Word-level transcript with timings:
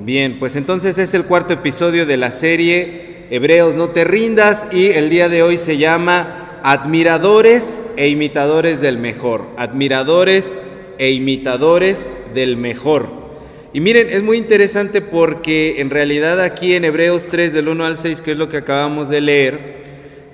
Bien, 0.00 0.38
pues 0.38 0.54
entonces 0.54 0.96
es 0.96 1.12
el 1.14 1.24
cuarto 1.24 1.54
episodio 1.54 2.06
de 2.06 2.16
la 2.16 2.30
serie 2.30 3.26
Hebreos 3.30 3.74
no 3.74 3.90
te 3.90 4.04
rindas 4.04 4.68
y 4.72 4.86
el 4.86 5.10
día 5.10 5.28
de 5.28 5.42
hoy 5.42 5.58
se 5.58 5.76
llama 5.76 6.60
Admiradores 6.62 7.82
e 7.96 8.08
imitadores 8.08 8.80
del 8.80 8.96
mejor. 8.96 9.44
Admiradores 9.56 10.56
e 10.98 11.10
imitadores 11.10 12.08
del 12.32 12.56
mejor. 12.56 13.10
Y 13.72 13.80
miren, 13.80 14.08
es 14.08 14.22
muy 14.22 14.38
interesante 14.38 15.02
porque 15.02 15.80
en 15.80 15.90
realidad 15.90 16.40
aquí 16.40 16.74
en 16.74 16.84
Hebreos 16.84 17.26
3 17.26 17.52
del 17.52 17.68
1 17.68 17.84
al 17.84 17.98
6, 17.98 18.22
que 18.22 18.32
es 18.32 18.38
lo 18.38 18.48
que 18.48 18.58
acabamos 18.58 19.08
de 19.08 19.20
leer, 19.20 19.78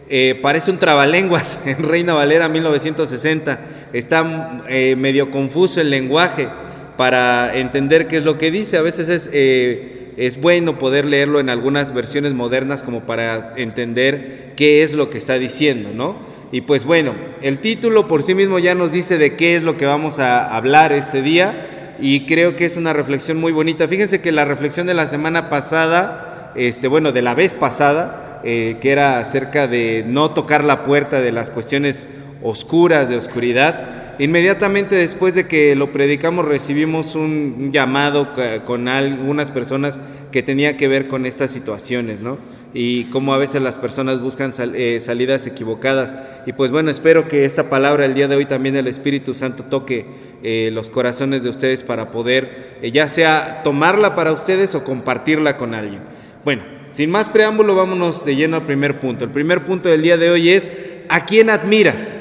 eh, 0.09 0.39
parece 0.41 0.71
un 0.71 0.79
trabalenguas 0.79 1.59
en 1.65 1.83
Reina 1.83 2.12
Valera 2.12 2.49
1960. 2.49 3.61
Está 3.95 4.62
eh, 4.69 4.95
medio 4.96 5.31
confuso 5.31 5.81
el 5.81 5.89
lenguaje 5.89 6.49
para 6.97 7.57
entender 7.57 8.07
qué 8.09 8.17
es 8.17 8.25
lo 8.25 8.39
que 8.39 8.51
dice. 8.51 8.77
A 8.77 8.83
veces 8.83 9.09
es, 9.09 9.31
eh, 9.33 10.13
es 10.17 10.41
bueno 10.41 10.79
poder 10.79 11.05
leerlo 11.05 11.41
en 11.41 11.51
algunas 11.51 11.93
versiones 11.93 12.33
modernas 12.33 12.83
como 12.83 13.01
para 13.01 13.55
entender 13.57 14.52
qué 14.57 14.83
es 14.83 14.95
lo 14.95 15.11
que 15.11 15.19
está 15.19 15.38
diciendo, 15.38 15.91
¿no? 15.95 16.16
Y 16.52 16.61
pues 16.61 16.85
bueno, 16.85 17.15
el 17.43 17.59
título 17.59 18.07
por 18.07 18.23
sí 18.23 18.35
mismo 18.35 18.59
ya 18.61 18.75
nos 18.75 18.93
dice 18.93 19.19
de 19.19 19.35
qué 19.35 19.57
es 19.57 19.62
lo 19.65 19.77
que 19.77 19.87
vamos 19.87 20.21
a 20.21 20.55
hablar 20.55 20.93
este 20.93 21.21
día 21.21 21.66
y 21.99 22.27
creo 22.27 22.55
que 22.55 22.65
es 22.65 22.77
una 22.77 22.93
reflexión 22.93 23.38
muy 23.38 23.51
bonita. 23.51 23.88
Fíjense 23.88 24.21
que 24.21 24.30
la 24.30 24.45
reflexión 24.45 24.87
de 24.87 24.95
la 24.95 25.09
semana 25.09 25.49
pasada, 25.49 26.52
este, 26.55 26.87
bueno, 26.87 27.11
de 27.11 27.23
la 27.23 27.35
vez 27.35 27.55
pasada, 27.55 28.41
eh, 28.45 28.77
que 28.80 28.93
era 28.93 29.19
acerca 29.19 29.66
de 29.66 30.05
no 30.07 30.30
tocar 30.30 30.65
la 30.65 30.85
puerta 30.85 31.21
de 31.21 31.33
las 31.33 31.51
cuestiones 31.51 32.09
oscuras, 32.43 33.09
de 33.09 33.16
oscuridad, 33.16 34.04
Inmediatamente 34.18 34.95
después 34.95 35.34
de 35.34 35.48
que 35.48 35.74
lo 35.74 35.91
predicamos 35.91 36.45
recibimos 36.45 37.16
un 37.16 37.70
llamado 37.73 38.32
con 38.64 38.87
algunas 38.87 39.50
personas 39.50 39.98
que 40.30 40.42
tenía 40.42 40.77
que 40.77 40.87
ver 40.87 41.09
con 41.09 41.27
estas 41.27 41.50
situaciones, 41.50 42.20
¿no? 42.20 42.38
Y 42.73 43.04
cómo 43.04 43.34
a 43.34 43.38
veces 43.38 43.62
las 43.62 43.76
personas 43.76 44.21
buscan 44.21 44.52
eh, 44.74 44.98
salidas 45.01 45.46
equivocadas. 45.46 46.15
Y 46.46 46.52
pues 46.52 46.71
bueno, 46.71 46.90
espero 46.90 47.29
que 47.29 47.45
esta 47.45 47.68
palabra 47.68 48.04
el 48.04 48.15
día 48.15 48.29
de 48.29 48.37
hoy 48.37 48.46
también 48.46 48.76
el 48.76 48.88
Espíritu 48.88 49.34
Santo 49.34 49.65
toque 49.65 50.06
eh, 50.43 50.71
los 50.73 50.90
corazones 50.90 51.43
de 51.43 51.51
ustedes 51.51 51.82
para 51.82 52.10
poder 52.10 52.78
eh, 52.82 52.90
ya 52.90 53.09
sea 53.09 53.62
tomarla 53.62 54.15
para 54.15 54.32
ustedes 54.32 54.74
o 54.74 54.84
compartirla 54.84 55.56
con 55.56 55.74
alguien. 55.74 56.02
Bueno, 56.45 56.62
sin 56.93 57.10
más 57.10 57.28
preámbulo, 57.28 57.74
vámonos 57.74 58.24
de 58.24 58.37
lleno 58.37 58.56
al 58.56 58.66
primer 58.66 59.01
punto. 59.01 59.24
El 59.24 59.30
primer 59.30 59.65
punto 59.65 59.88
del 59.88 60.02
día 60.02 60.16
de 60.16 60.30
hoy 60.30 60.51
es, 60.51 60.71
¿a 61.09 61.24
quién 61.24 61.51
admiras? 61.51 62.15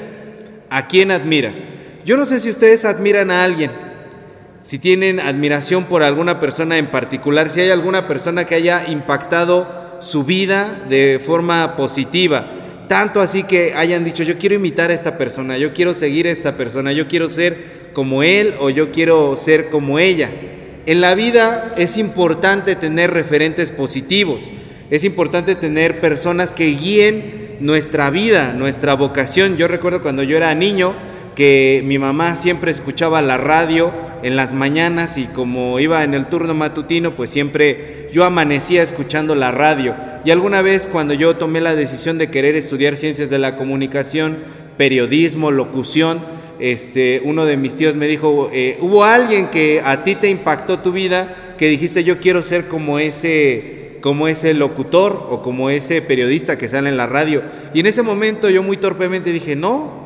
¿A 0.70 0.88
quién 0.88 1.10
admiras? 1.10 1.64
Yo 2.04 2.18
no 2.18 2.26
sé 2.26 2.38
si 2.38 2.50
ustedes 2.50 2.84
admiran 2.84 3.30
a 3.30 3.44
alguien, 3.44 3.70
si 4.62 4.78
tienen 4.78 5.20
admiración 5.20 5.84
por 5.84 6.02
alguna 6.02 6.38
persona 6.38 6.76
en 6.76 6.88
particular, 6.88 7.48
si 7.48 7.60
hay 7.60 7.70
alguna 7.70 8.06
persona 8.06 8.44
que 8.44 8.54
haya 8.54 8.86
impactado 8.88 9.98
su 10.00 10.24
vida 10.24 10.84
de 10.86 11.18
forma 11.24 11.76
positiva, 11.76 12.50
tanto 12.88 13.22
así 13.22 13.44
que 13.44 13.72
hayan 13.74 14.04
dicho, 14.04 14.22
yo 14.22 14.38
quiero 14.38 14.54
imitar 14.54 14.90
a 14.90 14.94
esta 14.94 15.16
persona, 15.16 15.56
yo 15.56 15.72
quiero 15.72 15.94
seguir 15.94 16.26
a 16.26 16.30
esta 16.30 16.58
persona, 16.58 16.92
yo 16.92 17.08
quiero 17.08 17.26
ser 17.30 17.90
como 17.94 18.22
él 18.22 18.52
o 18.58 18.68
yo 18.68 18.90
quiero 18.90 19.34
ser 19.38 19.70
como 19.70 19.98
ella. 19.98 20.30
En 20.84 21.00
la 21.00 21.14
vida 21.14 21.72
es 21.78 21.96
importante 21.96 22.76
tener 22.76 23.12
referentes 23.12 23.70
positivos, 23.70 24.50
es 24.90 25.04
importante 25.04 25.54
tener 25.54 26.02
personas 26.02 26.52
que 26.52 26.66
guíen 26.66 27.56
nuestra 27.60 28.10
vida, 28.10 28.52
nuestra 28.52 28.92
vocación. 28.92 29.56
Yo 29.56 29.68
recuerdo 29.68 30.02
cuando 30.02 30.22
yo 30.22 30.36
era 30.36 30.54
niño, 30.54 30.94
que 31.34 31.82
mi 31.84 31.98
mamá 31.98 32.36
siempre 32.36 32.70
escuchaba 32.70 33.20
la 33.22 33.38
radio 33.38 33.92
en 34.22 34.36
las 34.36 34.54
mañanas 34.54 35.18
y 35.18 35.24
como 35.24 35.78
iba 35.80 36.04
en 36.04 36.14
el 36.14 36.26
turno 36.26 36.54
matutino, 36.54 37.14
pues 37.14 37.30
siempre 37.30 38.08
yo 38.12 38.24
amanecía 38.24 38.82
escuchando 38.82 39.34
la 39.34 39.50
radio. 39.50 39.94
Y 40.24 40.30
alguna 40.30 40.62
vez 40.62 40.88
cuando 40.88 41.14
yo 41.14 41.36
tomé 41.36 41.60
la 41.60 41.74
decisión 41.74 42.18
de 42.18 42.30
querer 42.30 42.54
estudiar 42.56 42.96
ciencias 42.96 43.30
de 43.30 43.38
la 43.38 43.56
comunicación, 43.56 44.38
periodismo, 44.76 45.50
locución, 45.50 46.20
este, 46.60 47.20
uno 47.24 47.44
de 47.44 47.56
mis 47.56 47.74
tíos 47.74 47.96
me 47.96 48.06
dijo, 48.06 48.48
eh, 48.52 48.78
hubo 48.80 49.04
alguien 49.04 49.48
que 49.48 49.82
a 49.84 50.04
ti 50.04 50.14
te 50.14 50.30
impactó 50.30 50.78
tu 50.78 50.92
vida, 50.92 51.34
que 51.58 51.68
dijiste 51.68 52.04
yo 52.04 52.20
quiero 52.20 52.42
ser 52.42 52.68
como 52.68 52.98
ese, 52.98 53.98
como 54.00 54.28
ese 54.28 54.54
locutor 54.54 55.26
o 55.30 55.42
como 55.42 55.68
ese 55.70 56.00
periodista 56.00 56.56
que 56.56 56.68
sale 56.68 56.88
en 56.88 56.96
la 56.96 57.06
radio. 57.06 57.42
Y 57.74 57.80
en 57.80 57.86
ese 57.86 58.02
momento 58.02 58.48
yo 58.50 58.62
muy 58.62 58.76
torpemente 58.76 59.32
dije, 59.32 59.56
no, 59.56 60.03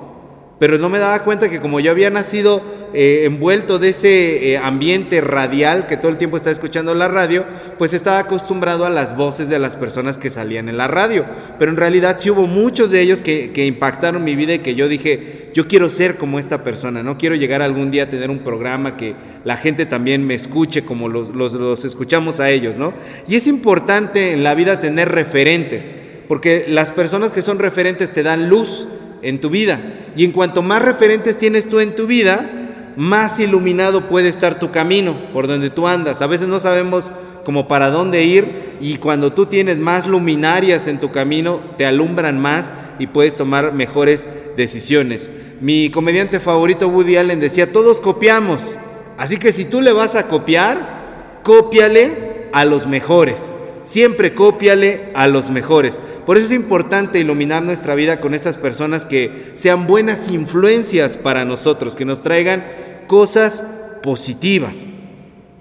pero 0.58 0.76
no 0.78 0.88
me 0.88 0.98
daba 0.98 1.22
cuenta 1.22 1.48
que 1.48 1.60
como 1.60 1.78
yo 1.78 1.90
había 1.90 2.10
nacido 2.10 2.62
eh, 2.92 3.22
envuelto 3.24 3.78
de 3.78 3.90
ese 3.90 4.52
eh, 4.52 4.58
ambiente 4.58 5.20
radial 5.20 5.86
que 5.86 5.96
todo 5.96 6.10
el 6.10 6.16
tiempo 6.16 6.36
estaba 6.36 6.52
escuchando 6.52 6.94
la 6.94 7.06
radio, 7.06 7.44
pues 7.76 7.92
estaba 7.92 8.18
acostumbrado 8.18 8.84
a 8.84 8.90
las 8.90 9.16
voces 9.16 9.48
de 9.48 9.58
las 9.58 9.76
personas 9.76 10.16
que 10.16 10.30
salían 10.30 10.68
en 10.68 10.76
la 10.76 10.88
radio. 10.88 11.26
Pero 11.58 11.70
en 11.70 11.76
realidad 11.76 12.16
sí 12.18 12.30
hubo 12.30 12.46
muchos 12.46 12.90
de 12.90 13.02
ellos 13.02 13.22
que, 13.22 13.52
impactaron 13.68 14.24
mi 14.24 14.34
vida 14.34 14.54
y 14.54 14.58
que 14.60 14.74
yo 14.74 14.88
dije, 14.88 15.50
yo 15.52 15.68
quiero 15.68 15.90
ser 15.90 16.16
como 16.16 16.38
esta 16.38 16.64
persona, 16.64 17.02
no 17.02 17.18
quiero 17.18 17.34
llegar 17.34 17.60
algún 17.60 17.90
día 17.90 18.04
a 18.04 18.08
tener 18.08 18.30
un 18.30 18.38
programa 18.38 18.96
que 18.96 19.14
la 19.44 19.56
gente 19.56 19.84
también 19.84 20.26
me 20.26 20.34
escuche 20.34 20.84
como 20.84 21.08
los, 21.08 21.30
los 21.30 21.84
escuchamos 21.84 22.40
a 22.40 22.50
ellos, 22.50 22.76
¿no? 22.76 22.94
Y 23.28 23.36
es 23.36 23.46
importante 23.46 24.32
en 24.32 24.42
la 24.42 24.54
vida 24.54 24.80
tener 24.80 25.10
referentes, 25.10 25.92
porque 26.26 26.64
las 26.66 26.90
personas 26.90 27.32
que 27.32 27.42
son 27.42 27.58
referentes 27.58 28.12
te 28.12 28.22
dan 28.22 28.48
luz 28.48 28.86
en 29.22 29.40
tu 29.40 29.50
vida. 29.50 29.80
Y 30.16 30.24
en 30.24 30.32
cuanto 30.32 30.62
más 30.62 30.82
referentes 30.82 31.38
tienes 31.38 31.68
tú 31.68 31.80
en 31.80 31.94
tu 31.94 32.06
vida, 32.06 32.50
más 32.96 33.38
iluminado 33.38 34.08
puede 34.08 34.28
estar 34.28 34.58
tu 34.58 34.70
camino 34.70 35.16
por 35.32 35.46
donde 35.46 35.70
tú 35.70 35.86
andas. 35.86 36.20
A 36.20 36.26
veces 36.26 36.48
no 36.48 36.58
sabemos 36.60 37.10
como 37.44 37.68
para 37.68 37.90
dónde 37.90 38.24
ir 38.24 38.76
y 38.80 38.96
cuando 38.96 39.32
tú 39.32 39.46
tienes 39.46 39.78
más 39.78 40.06
luminarias 40.06 40.86
en 40.86 40.98
tu 40.98 41.10
camino, 41.10 41.60
te 41.78 41.86
alumbran 41.86 42.38
más 42.40 42.70
y 42.98 43.06
puedes 43.06 43.36
tomar 43.36 43.72
mejores 43.72 44.28
decisiones. 44.56 45.30
Mi 45.60 45.90
comediante 45.90 46.40
favorito 46.40 46.88
Woody 46.88 47.16
Allen 47.16 47.40
decía, 47.40 47.72
todos 47.72 48.00
copiamos. 48.00 48.76
Así 49.16 49.36
que 49.38 49.52
si 49.52 49.64
tú 49.64 49.80
le 49.80 49.92
vas 49.92 50.14
a 50.14 50.28
copiar, 50.28 51.40
cópiale 51.42 52.48
a 52.52 52.64
los 52.64 52.86
mejores. 52.86 53.52
Siempre 53.88 54.34
cópiale 54.34 55.08
a 55.14 55.28
los 55.28 55.48
mejores. 55.48 55.98
Por 56.26 56.36
eso 56.36 56.44
es 56.44 56.52
importante 56.52 57.20
iluminar 57.20 57.62
nuestra 57.62 57.94
vida 57.94 58.20
con 58.20 58.34
estas 58.34 58.58
personas 58.58 59.06
que 59.06 59.52
sean 59.54 59.86
buenas 59.86 60.28
influencias 60.28 61.16
para 61.16 61.46
nosotros, 61.46 61.96
que 61.96 62.04
nos 62.04 62.20
traigan 62.20 62.66
cosas 63.06 63.64
positivas. 64.02 64.84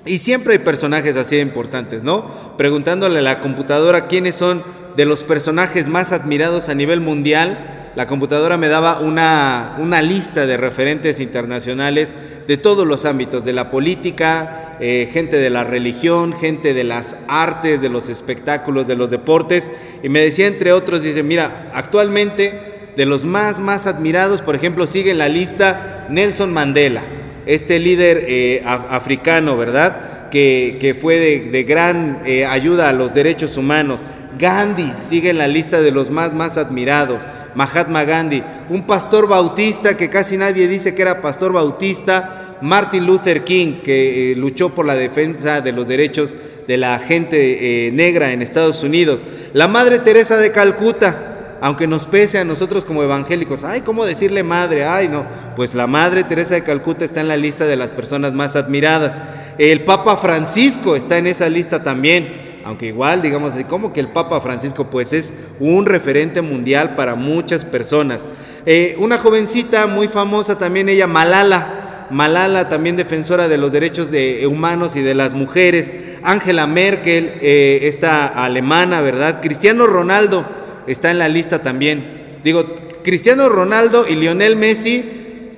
Y 0.06 0.18
siempre 0.18 0.56
hay 0.56 0.60
personajes 0.60 1.16
así 1.16 1.38
importantes, 1.38 2.04
¿no? 2.04 2.58
Preguntándole 2.58 3.20
a 3.20 3.22
la 3.22 3.40
computadora 3.40 4.08
quiénes 4.08 4.36
son 4.36 4.62
de 4.98 5.06
los 5.06 5.24
personajes 5.24 5.88
más 5.88 6.12
admirados 6.12 6.68
a 6.68 6.76
nivel 6.76 7.00
mundial, 7.00 7.77
la 7.98 8.06
computadora 8.06 8.58
me 8.58 8.68
daba 8.68 9.00
una, 9.00 9.76
una 9.80 10.04
lista 10.04 10.46
de 10.46 10.56
referentes 10.56 11.20
internacionales 11.20 12.14
de 12.48 12.56
todos 12.56 12.86
los 12.86 13.06
ámbitos, 13.06 13.44
de 13.44 13.54
la 13.54 13.72
política, 13.72 14.78
eh, 14.80 15.10
gente 15.12 15.38
de 15.38 15.50
la 15.50 15.64
religión, 15.64 16.34
gente 16.34 16.76
de 16.76 16.84
las 16.84 17.18
artes, 17.28 17.82
de 17.82 17.90
los 17.90 18.08
espectáculos, 18.08 18.86
de 18.86 18.96
los 18.96 19.10
deportes, 19.10 19.72
y 20.04 20.10
me 20.10 20.20
decía 20.20 20.46
entre 20.46 20.74
otros, 20.74 21.02
dice, 21.02 21.24
mira, 21.24 21.72
actualmente 21.74 22.92
de 22.96 23.06
los 23.08 23.26
más, 23.26 23.58
más 23.58 23.88
admirados, 23.88 24.44
por 24.44 24.54
ejemplo, 24.54 24.86
sigue 24.86 25.10
en 25.10 25.18
la 25.18 25.28
lista 25.28 26.06
Nelson 26.12 26.54
Mandela, 26.54 27.02
este 27.48 27.80
líder 27.80 28.26
eh, 28.28 28.62
africano, 28.64 29.58
¿verdad? 29.58 30.30
Que, 30.30 30.96
fue 31.02 31.18
de, 31.18 31.64
gran 31.64 32.22
eh, 32.28 32.46
ayuda 32.46 32.90
a 32.90 32.94
los 32.94 33.16
derechos 33.16 33.58
humanos. 33.58 34.06
Gandhi 34.38 34.94
sigue 34.98 35.30
en 35.30 35.38
la 35.38 35.48
lista 35.48 35.82
de 35.82 35.92
los 35.92 36.10
más, 36.10 36.34
más 36.34 36.58
admirados. 36.58 37.24
Mahatma 37.56 38.04
Gandhi, 38.04 38.44
un 38.70 38.86
pastor 38.86 39.28
bautista 39.28 39.98
que 39.98 40.10
casi 40.10 40.38
nadie 40.38 40.68
dice 40.68 40.94
que 40.94 41.02
era 41.02 41.22
pastor 41.22 41.54
bautista, 41.54 42.58
Martin 42.62 43.06
Luther 43.06 43.44
King, 43.44 43.82
que 43.84 44.32
eh, 44.32 44.36
luchó 44.36 44.70
por 44.70 44.86
la 44.86 44.96
defensa 44.96 45.62
de 45.62 45.72
los 45.72 45.88
derechos 45.88 46.36
de 46.68 46.78
la 46.78 47.00
gente 47.00 47.88
eh, 47.88 47.92
negra 47.92 48.32
en 48.32 48.42
Estados 48.42 48.84
Unidos, 48.84 49.26
la 49.54 49.68
Madre 49.68 50.00
Teresa 50.00 50.38
de 50.38 50.52
Calcuta, 50.52 51.58
aunque 51.62 51.88
nos 51.88 52.06
pese 52.06 52.38
a 52.38 52.44
nosotros 52.44 52.86
como 52.86 53.04
evangélicos, 53.04 53.64
ay, 53.64 53.82
¿cómo 53.82 54.06
decirle 54.06 54.44
madre? 54.44 54.86
Ay, 54.86 55.08
no, 55.08 55.26
pues 55.56 55.74
la 55.74 55.88
Madre 55.88 56.24
Teresa 56.24 56.54
de 56.56 56.64
Calcuta 56.64 57.06
está 57.06 57.22
en 57.22 57.28
la 57.28 57.38
lista 57.38 57.66
de 57.66 57.76
las 57.76 57.92
personas 57.92 58.34
más 58.34 58.56
admiradas. 58.56 59.22
El 59.58 59.84
Papa 59.84 60.18
Francisco 60.18 60.96
está 60.96 61.18
en 61.18 61.28
esa 61.28 61.50
lista 61.50 61.82
también 61.82 62.47
aunque 62.68 62.88
igual, 62.88 63.22
digamos 63.22 63.54
como 63.70 63.94
que 63.94 64.02
el 64.02 64.10
Papa 64.10 64.42
Francisco 64.42 64.90
pues 64.90 65.14
es 65.14 65.34
un 65.62 65.86
referente 65.86 66.42
mundial 66.42 66.96
para 66.96 67.16
muchas 67.16 67.64
personas. 67.64 68.28
Eh, 68.66 68.98
una 69.00 69.18
jovencita 69.18 69.88
muy 69.88 70.10
famosa 70.10 70.58
también, 70.58 70.90
ella 70.90 71.08
Malala, 71.08 72.08
Malala 72.12 72.68
también 72.68 72.98
defensora 72.98 73.48
de 73.48 73.58
los 73.58 73.72
derechos 73.72 74.12
de, 74.12 74.46
humanos 74.48 74.98
y 74.98 75.02
de 75.02 75.16
las 75.16 75.34
mujeres, 75.34 75.94
Angela 76.24 76.68
Merkel, 76.68 77.36
eh, 77.40 77.80
esta 77.84 78.28
alemana, 78.28 79.00
¿verdad? 79.00 79.40
Cristiano 79.42 79.88
Ronaldo 79.88 80.46
está 80.88 81.10
en 81.10 81.20
la 81.20 81.30
lista 81.30 81.62
también. 81.62 82.40
Digo, 82.44 82.76
Cristiano 83.02 83.48
Ronaldo 83.48 84.06
y 84.10 84.16
Lionel 84.16 84.58
Messi 84.58 85.06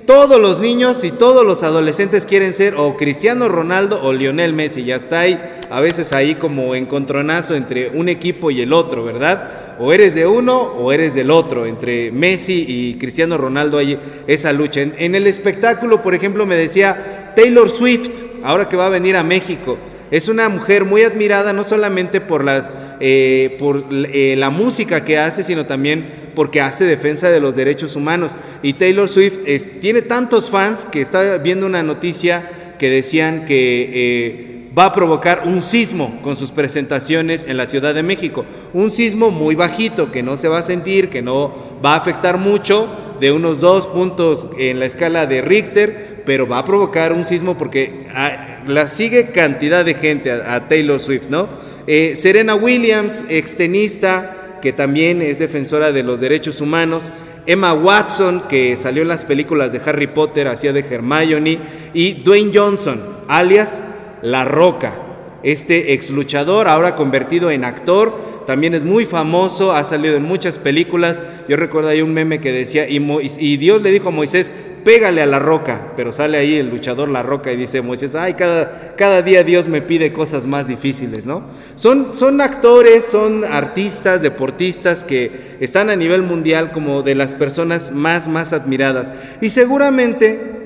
todos 0.06 0.40
los 0.40 0.60
niños 0.60 1.02
y 1.02 1.10
todos 1.10 1.44
los 1.44 1.64
adolescentes 1.64 2.24
quieren 2.24 2.52
ser 2.52 2.74
o 2.76 2.96
Cristiano 2.96 3.48
Ronaldo 3.48 4.00
o 4.00 4.12
Lionel 4.12 4.52
Messi, 4.52 4.84
ya 4.84 4.94
está 4.94 5.20
ahí 5.20 5.38
a 5.70 5.80
veces 5.80 6.12
ahí 6.12 6.34
como 6.34 6.74
encontronazo 6.74 7.54
entre 7.54 7.90
un 7.90 8.08
equipo 8.08 8.50
y 8.50 8.60
el 8.60 8.72
otro, 8.72 9.04
¿verdad? 9.04 9.76
O 9.78 9.92
eres 9.92 10.16
de 10.16 10.26
uno 10.26 10.60
o 10.60 10.92
eres 10.92 11.14
del 11.14 11.30
otro. 11.30 11.64
Entre 11.64 12.10
Messi 12.10 12.64
y 12.66 12.94
Cristiano 12.94 13.38
Ronaldo 13.38 13.78
hay 13.78 13.98
esa 14.26 14.52
lucha. 14.52 14.80
En, 14.80 15.14
el 15.14 15.28
espectáculo, 15.28 16.02
por 16.02 16.14
ejemplo, 16.14 16.44
me 16.44 16.56
decía 16.56 17.32
Taylor 17.36 17.70
Swift, 17.70 18.10
ahora 18.42 18.68
que 18.68 18.76
va 18.76 18.86
a 18.86 18.90
venir 18.90 19.16
a 19.16 19.22
México. 19.22 19.78
Es 20.10 20.28
una 20.28 20.48
mujer 20.48 20.84
muy 20.84 21.02
admirada 21.02 21.52
no 21.52 21.62
solamente 21.62 22.20
por, 22.20 22.42
las, 22.42 22.68
eh, 22.98 23.54
por 23.60 23.86
eh, 23.92 24.34
la 24.36 24.50
música 24.50 25.04
que 25.04 25.18
hace, 25.18 25.44
sino 25.44 25.66
también 25.66 26.08
porque 26.34 26.60
hace 26.60 26.84
defensa 26.84 27.30
de 27.30 27.38
los 27.38 27.54
derechos 27.54 27.94
humanos. 27.94 28.34
Y 28.64 28.72
Taylor 28.72 29.08
Swift 29.08 29.38
tiene 29.80 30.02
tantos 30.02 30.50
fans 30.50 30.84
que 30.84 31.00
estaba 31.00 31.38
viendo 31.38 31.64
una 31.66 31.84
noticia 31.84 32.50
que 32.76 32.90
decían 32.90 33.44
que 33.44 33.90
eh, 33.92 34.59
va 34.76 34.86
a 34.86 34.92
provocar 34.92 35.42
un 35.46 35.62
sismo 35.62 36.20
con 36.22 36.36
sus 36.36 36.50
presentaciones 36.50 37.44
en 37.48 37.56
la 37.56 37.66
Ciudad 37.66 37.94
de 37.94 38.02
México. 38.02 38.44
Un 38.72 38.90
sismo 38.90 39.30
muy 39.30 39.54
bajito, 39.54 40.12
que 40.12 40.22
no 40.22 40.36
se 40.36 40.48
va 40.48 40.58
a 40.58 40.62
sentir, 40.62 41.08
que 41.08 41.22
no 41.22 41.52
va 41.84 41.94
a 41.94 41.98
afectar 41.98 42.38
mucho, 42.38 42.88
de 43.20 43.32
unos 43.32 43.60
dos 43.60 43.86
puntos 43.86 44.48
en 44.58 44.80
la 44.80 44.86
escala 44.86 45.26
de 45.26 45.42
Richter, 45.42 46.22
pero 46.24 46.48
va 46.48 46.58
a 46.58 46.64
provocar 46.64 47.12
un 47.12 47.26
sismo 47.26 47.58
porque 47.58 48.06
ah, 48.14 48.62
la 48.66 48.88
sigue 48.88 49.26
cantidad 49.30 49.84
de 49.84 49.94
gente 49.94 50.32
a, 50.32 50.68
Taylor 50.68 51.00
Swift, 51.00 51.28
¿no? 51.28 51.48
Eh, 51.86 52.14
Serena 52.16 52.54
Williams, 52.54 53.24
extenista, 53.28 54.58
que 54.62 54.72
también 54.72 55.20
es 55.20 55.38
defensora 55.38 55.92
de 55.92 56.02
los 56.02 56.20
derechos 56.20 56.60
humanos. 56.60 57.12
Emma 57.46 57.74
Watson, 57.74 58.44
que 58.48 58.76
salió 58.76 59.02
en 59.02 59.08
las 59.08 59.24
películas 59.24 59.72
de 59.72 59.80
Harry 59.84 60.06
Potter, 60.06 60.48
hacía 60.48 60.72
de 60.72 60.80
Hermione. 60.80 61.60
Y 61.92 62.14
Dwayne 62.22 62.52
Johnson, 62.54 63.02
alias 63.28 63.82
La 64.22 64.44
Roca, 64.44 64.94
este 65.42 65.92
ex 65.92 66.10
luchador, 66.10 66.68
ahora 66.68 66.94
convertido 66.94 67.50
en 67.50 67.64
actor 67.64 68.12
también 68.50 68.74
es 68.74 68.82
muy 68.82 69.06
famoso, 69.06 69.70
ha 69.70 69.84
salido 69.84 70.16
en 70.16 70.24
muchas 70.24 70.58
películas. 70.58 71.22
Yo 71.48 71.56
recuerdo 71.56 71.90
ahí 71.90 72.02
un 72.02 72.12
meme 72.12 72.40
que 72.40 72.50
decía, 72.50 72.88
y, 72.88 72.96
y, 73.38 73.56
Dios 73.58 73.80
le 73.80 73.92
dijo 73.92 74.08
a 74.08 74.10
Moisés, 74.10 74.50
pégale 74.84 75.22
a 75.22 75.26
la 75.26 75.38
roca, 75.38 75.92
pero 75.94 76.12
sale 76.12 76.36
ahí 76.36 76.56
el 76.56 76.68
luchador 76.68 77.08
la 77.08 77.22
roca 77.22 77.52
y 77.52 77.56
dice 77.56 77.80
Moisés, 77.80 78.16
ay, 78.16 78.34
cada, 78.34 78.94
cada 78.96 79.22
día 79.22 79.44
Dios 79.44 79.68
me 79.68 79.82
pide 79.82 80.12
cosas 80.12 80.46
más 80.46 80.66
difíciles, 80.66 81.26
¿no? 81.26 81.44
Son, 81.76 82.12
son 82.12 82.40
actores, 82.40 83.04
son 83.06 83.44
artistas, 83.44 84.20
deportistas 84.20 85.04
que 85.04 85.56
están 85.60 85.88
a 85.88 85.94
nivel 85.94 86.22
mundial 86.22 86.72
como 86.72 87.02
de 87.02 87.14
las 87.14 87.36
personas 87.36 87.92
más, 87.92 88.26
más 88.26 88.52
admiradas. 88.52 89.12
Y 89.40 89.50
seguramente, 89.50 90.59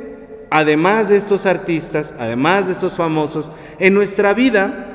además 0.51 1.09
de 1.09 1.17
estos 1.17 1.47
artistas, 1.47 2.15
además 2.19 2.67
de 2.67 2.73
estos 2.73 2.97
famosos, 2.97 3.51
en 3.79 3.95
nuestra 3.95 4.35
vida, 4.35 4.95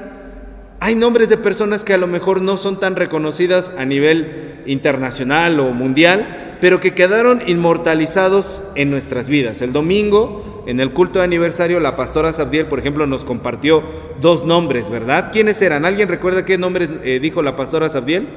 hay 0.79 0.95
nombres 0.95 1.27
de 1.29 1.37
personas 1.37 1.83
que 1.83 1.93
a 1.93 1.97
lo 1.97 2.07
mejor 2.07 2.41
no 2.41 2.57
son 2.57 2.79
tan 2.79 2.95
reconocidas 2.95 3.73
a 3.77 3.85
nivel 3.85 4.61
internacional 4.65 5.59
o 5.59 5.71
mundial, 5.71 6.57
pero 6.61 6.79
que 6.79 6.93
quedaron 6.93 7.41
inmortalizados 7.47 8.63
en 8.75 8.89
nuestras 8.89 9.27
vidas. 9.27 9.61
El 9.61 9.73
domingo, 9.73 10.63
en 10.67 10.79
el 10.79 10.93
culto 10.93 11.19
de 11.19 11.25
aniversario, 11.25 11.79
la 11.79 11.95
pastora 11.95 12.31
Sabdiel, 12.31 12.67
por 12.67 12.79
ejemplo, 12.79 13.07
nos 13.07 13.25
compartió 13.25 13.83
dos 14.21 14.45
nombres, 14.45 14.89
¿verdad? 14.89 15.31
¿Quiénes 15.31 15.61
eran? 15.61 15.85
¿Alguien 15.85 16.07
recuerda 16.07 16.45
qué 16.45 16.57
nombres 16.57 16.89
eh, 17.03 17.19
dijo 17.21 17.41
la 17.41 17.55
pastora 17.55 17.89
Sabdiel? 17.89 18.27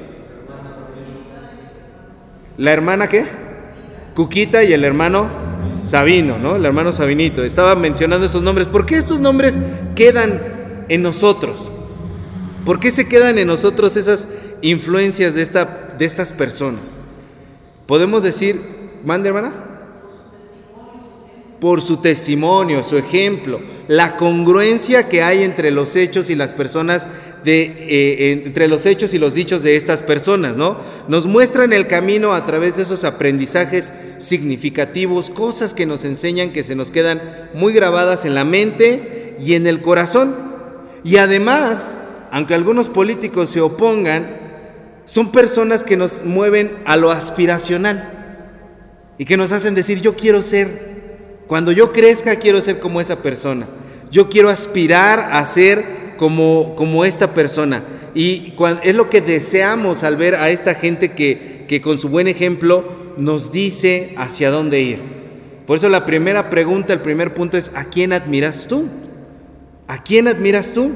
¿La 2.57 2.71
hermana 2.71 3.07
qué? 3.07 3.25
Cuquita 4.15 4.63
y 4.63 4.73
el 4.73 4.83
hermano 4.83 5.42
Sabino, 5.83 6.39
¿no? 6.39 6.55
El 6.55 6.65
hermano 6.65 6.91
Sabinito. 6.93 7.43
Estaba 7.43 7.75
mencionando 7.75 8.25
esos 8.25 8.41
nombres. 8.41 8.67
¿Por 8.67 8.85
qué 8.85 8.95
estos 8.95 9.19
nombres 9.19 9.59
quedan 9.95 10.85
en 10.89 11.03
nosotros? 11.03 11.71
¿Por 12.65 12.79
qué 12.79 12.91
se 12.91 13.07
quedan 13.07 13.37
en 13.37 13.47
nosotros 13.47 13.97
esas 13.97 14.27
influencias 14.61 15.33
de, 15.33 15.41
esta, 15.41 15.95
de 15.97 16.05
estas 16.05 16.31
personas? 16.31 16.99
Podemos 17.85 18.23
decir, 18.23 18.61
mande 19.03 19.27
hermana, 19.27 19.51
por 21.63 21.81
su 21.81 21.95
testimonio, 21.95 22.83
su 22.83 22.97
ejemplo, 22.97 23.61
la 23.87 24.17
congruencia 24.17 25.07
que 25.07 25.23
hay 25.23 25.43
entre 25.43 25.71
los 25.71 25.95
hechos 25.95 26.29
y 26.29 26.35
las 26.35 26.53
personas, 26.53 27.07
de, 27.45 27.61
eh, 27.61 28.31
entre 28.33 28.67
los 28.67 28.85
hechos 28.85 29.13
y 29.13 29.17
los 29.17 29.33
dichos 29.33 29.63
de 29.63 29.77
estas 29.77 30.01
personas, 30.01 30.57
¿no? 30.57 30.75
Nos 31.07 31.25
muestran 31.25 31.71
el 31.71 31.87
camino 31.87 32.33
a 32.33 32.45
través 32.45 32.75
de 32.75 32.83
esos 32.83 33.05
aprendizajes 33.05 33.93
significativos, 34.17 35.29
cosas 35.29 35.73
que 35.73 35.85
nos 35.85 36.03
enseñan 36.03 36.51
que 36.51 36.65
se 36.65 36.75
nos 36.75 36.91
quedan 36.91 37.21
muy 37.53 37.71
grabadas 37.71 38.25
en 38.25 38.35
la 38.35 38.43
mente 38.43 39.37
y 39.39 39.53
en 39.53 39.65
el 39.65 39.81
corazón. 39.81 40.35
Y 41.05 41.15
además, 41.15 41.97
aunque 42.29 42.55
algunos 42.55 42.89
políticos 42.89 43.51
se 43.51 43.61
opongan, 43.61 44.35
son 45.05 45.31
personas 45.31 45.85
que 45.85 45.95
nos 45.95 46.25
mueven 46.25 46.73
a 46.83 46.97
lo 46.97 47.09
aspiracional 47.09 48.09
y 49.17 49.23
que 49.23 49.37
nos 49.37 49.53
hacen 49.53 49.75
decir, 49.75 50.01
yo 50.01 50.17
quiero 50.17 50.41
ser, 50.41 50.92
cuando 51.53 51.71
yo 51.71 51.91
crezca 51.91 52.37
quiero 52.37 52.59
ser 52.63 52.79
como 52.79 52.99
esa 52.99 53.21
persona, 53.21 53.67
yo 54.09 54.27
quiero 54.27 54.49
aspirar 54.49 55.19
a 55.19 55.45
ser 55.45 55.85
como, 56.17 56.73
como 56.75 57.05
esta 57.05 57.35
persona. 57.35 57.83
Y 58.15 58.55
es 58.81 58.95
lo 58.95 59.07
que 59.07 59.21
deseamos 59.21 60.01
al 60.01 60.15
ver 60.15 60.33
a 60.33 60.49
esta 60.49 60.73
gente 60.73 61.11
que, 61.11 61.65
que 61.67 61.79
con 61.79 61.99
su 61.99 62.09
buen 62.09 62.27
ejemplo 62.27 62.85
nos 63.17 63.51
dice 63.51 64.15
hacia 64.17 64.49
dónde 64.49 64.81
ir. 64.81 64.99
Por 65.67 65.77
eso 65.77 65.89
la 65.89 66.05
primera 66.05 66.49
pregunta, 66.49 66.91
el 66.91 67.01
primer 67.01 67.35
punto 67.35 67.55
es, 67.55 67.71
¿a 67.75 67.83
quién 67.83 68.13
admiras 68.13 68.65
tú? 68.67 68.87
¿A 69.87 70.01
quién 70.01 70.27
admiras 70.27 70.73
tú? 70.73 70.89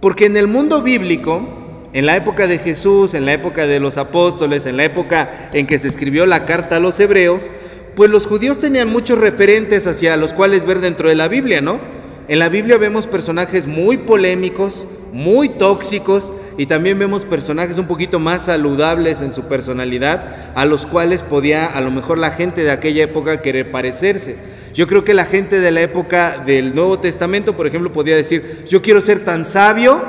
Porque 0.00 0.26
en 0.26 0.36
el 0.36 0.48
mundo 0.48 0.82
bíblico, 0.82 1.78
en 1.92 2.06
la 2.06 2.16
época 2.16 2.48
de 2.48 2.58
Jesús, 2.58 3.14
en 3.14 3.26
la 3.26 3.34
época 3.34 3.68
de 3.68 3.78
los 3.78 3.96
apóstoles, 3.96 4.66
en 4.66 4.76
la 4.76 4.82
época 4.82 5.50
en 5.52 5.68
que 5.68 5.78
se 5.78 5.86
escribió 5.86 6.26
la 6.26 6.46
carta 6.46 6.74
a 6.74 6.80
los 6.80 6.98
hebreos, 6.98 7.52
pues 7.94 8.10
los 8.10 8.26
judíos 8.26 8.58
tenían 8.58 8.88
muchos 8.88 9.18
referentes 9.18 9.86
hacia 9.86 10.16
los 10.16 10.32
cuales 10.32 10.64
ver 10.64 10.80
dentro 10.80 11.08
de 11.08 11.14
la 11.14 11.28
Biblia, 11.28 11.60
¿no? 11.60 11.80
En 12.28 12.38
la 12.38 12.48
Biblia 12.48 12.78
vemos 12.78 13.06
personajes 13.06 13.66
muy 13.66 13.98
polémicos, 13.98 14.86
muy 15.12 15.50
tóxicos 15.50 16.32
y 16.56 16.66
también 16.66 16.98
vemos 16.98 17.24
personajes 17.24 17.78
un 17.78 17.86
poquito 17.86 18.18
más 18.18 18.46
saludables 18.46 19.20
en 19.20 19.34
su 19.34 19.42
personalidad 19.44 20.52
a 20.54 20.64
los 20.64 20.86
cuales 20.86 21.22
podía 21.22 21.66
a 21.66 21.80
lo 21.80 21.90
mejor 21.90 22.18
la 22.18 22.30
gente 22.30 22.64
de 22.64 22.70
aquella 22.70 23.04
época 23.04 23.42
querer 23.42 23.70
parecerse. 23.70 24.36
Yo 24.72 24.86
creo 24.86 25.04
que 25.04 25.12
la 25.12 25.26
gente 25.26 25.60
de 25.60 25.70
la 25.70 25.82
época 25.82 26.42
del 26.46 26.74
Nuevo 26.74 26.98
Testamento, 26.98 27.56
por 27.56 27.66
ejemplo, 27.66 27.92
podía 27.92 28.16
decir, 28.16 28.64
yo 28.68 28.80
quiero 28.80 29.02
ser 29.02 29.24
tan 29.24 29.44
sabio 29.44 30.02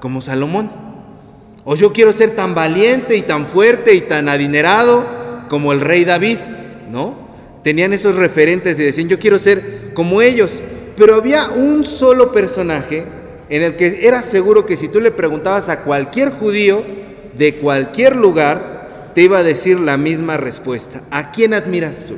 como 0.00 0.22
Salomón. 0.22 0.70
O 1.64 1.74
yo 1.74 1.92
quiero 1.92 2.12
ser 2.12 2.30
tan 2.30 2.54
valiente 2.54 3.16
y 3.16 3.22
tan 3.22 3.46
fuerte 3.46 3.94
y 3.94 4.00
tan 4.00 4.28
adinerado 4.28 5.04
como 5.48 5.72
el 5.72 5.80
rey 5.80 6.04
David, 6.04 6.38
¿no? 6.90 7.26
Tenían 7.62 7.92
esos 7.92 8.14
referentes 8.14 8.78
y 8.78 8.84
decían, 8.84 9.08
yo 9.08 9.18
quiero 9.18 9.38
ser 9.38 9.90
como 9.94 10.22
ellos. 10.22 10.60
Pero 10.96 11.14
había 11.14 11.48
un 11.48 11.84
solo 11.84 12.32
personaje 12.32 13.04
en 13.48 13.62
el 13.62 13.76
que 13.76 14.06
era 14.06 14.22
seguro 14.22 14.66
que 14.66 14.76
si 14.76 14.88
tú 14.88 15.00
le 15.00 15.10
preguntabas 15.10 15.68
a 15.68 15.80
cualquier 15.80 16.30
judío 16.30 16.84
de 17.36 17.56
cualquier 17.56 18.16
lugar, 18.16 19.12
te 19.14 19.22
iba 19.22 19.38
a 19.38 19.42
decir 19.42 19.78
la 19.78 19.96
misma 19.96 20.36
respuesta. 20.36 21.02
¿A 21.10 21.30
quién 21.30 21.54
admiras 21.54 22.06
tú? 22.06 22.16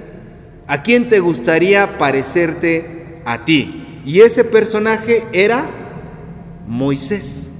¿A 0.67 0.83
quién 0.83 1.09
te 1.09 1.21
gustaría 1.21 1.99
parecerte 1.99 3.21
a 3.25 3.45
ti? 3.45 4.01
Y 4.05 4.21
ese 4.21 4.45
personaje 4.45 5.27
era 5.33 5.69
Moisés. 6.67 7.51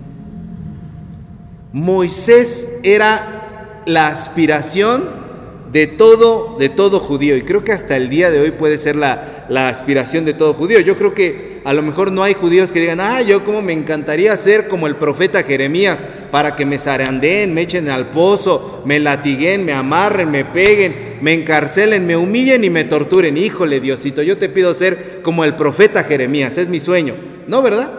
Moisés 1.73 2.71
era 2.83 3.83
la 3.87 4.09
aspiración 4.09 5.28
de 5.73 5.87
todo, 5.87 6.57
de 6.59 6.69
todo 6.69 6.99
judío. 6.99 7.37
Y 7.37 7.43
creo 7.43 7.63
que 7.63 7.73
hasta 7.73 7.97
el 7.97 8.09
día 8.09 8.31
de 8.31 8.41
hoy 8.41 8.53
puede 8.53 8.79
ser 8.79 8.97
la, 8.97 9.47
la, 9.49 9.69
aspiración 9.69 10.25
de 10.25 10.33
todo 10.33 10.55
judío. 10.55 10.81
Yo 10.81 10.97
creo 10.97 11.13
que 11.13 11.61
a 11.65 11.73
lo 11.75 11.83
mejor 11.83 12.11
no 12.11 12.23
hay 12.23 12.35
judíos 12.35 12.73
que 12.73 12.81
digan, 12.81 13.01
ah, 13.01 13.21
yo 13.21 13.45
como 13.45 13.61
me 13.61 13.75
encantaría 13.75 14.35
ser 14.37 14.69
como 14.69 14.87
el 14.87 14.97
profeta 14.97 15.43
Jeremías, 15.43 16.03
para 16.31 16.57
que 16.57 16.65
me 16.65 16.79
zarandeen, 16.79 17.53
me 17.53 17.63
echen 17.63 17.91
al 17.91 18.11
pozo, 18.11 18.83
me 18.87 18.99
latiguen, 18.99 19.65
me 19.65 19.73
amarren, 19.73 20.31
me 20.31 20.45
peguen, 20.45 20.95
me 21.21 21.35
encarcelen, 21.35 22.07
me 22.07 22.17
humillen 22.17 22.65
y 22.65 22.71
me 22.71 22.85
torturen. 22.85 23.37
Híjole, 23.37 23.81
Diosito, 23.81 24.23
yo 24.23 24.39
te 24.39 24.49
pido 24.49 24.73
ser 24.73 25.21
como 25.23 25.45
el 25.45 25.55
profeta 25.55 26.05
Jeremías, 26.05 26.57
es 26.57 26.69
mi 26.69 26.81
sueño. 26.81 27.15
¿No, 27.47 27.61
verdad? 27.61 27.93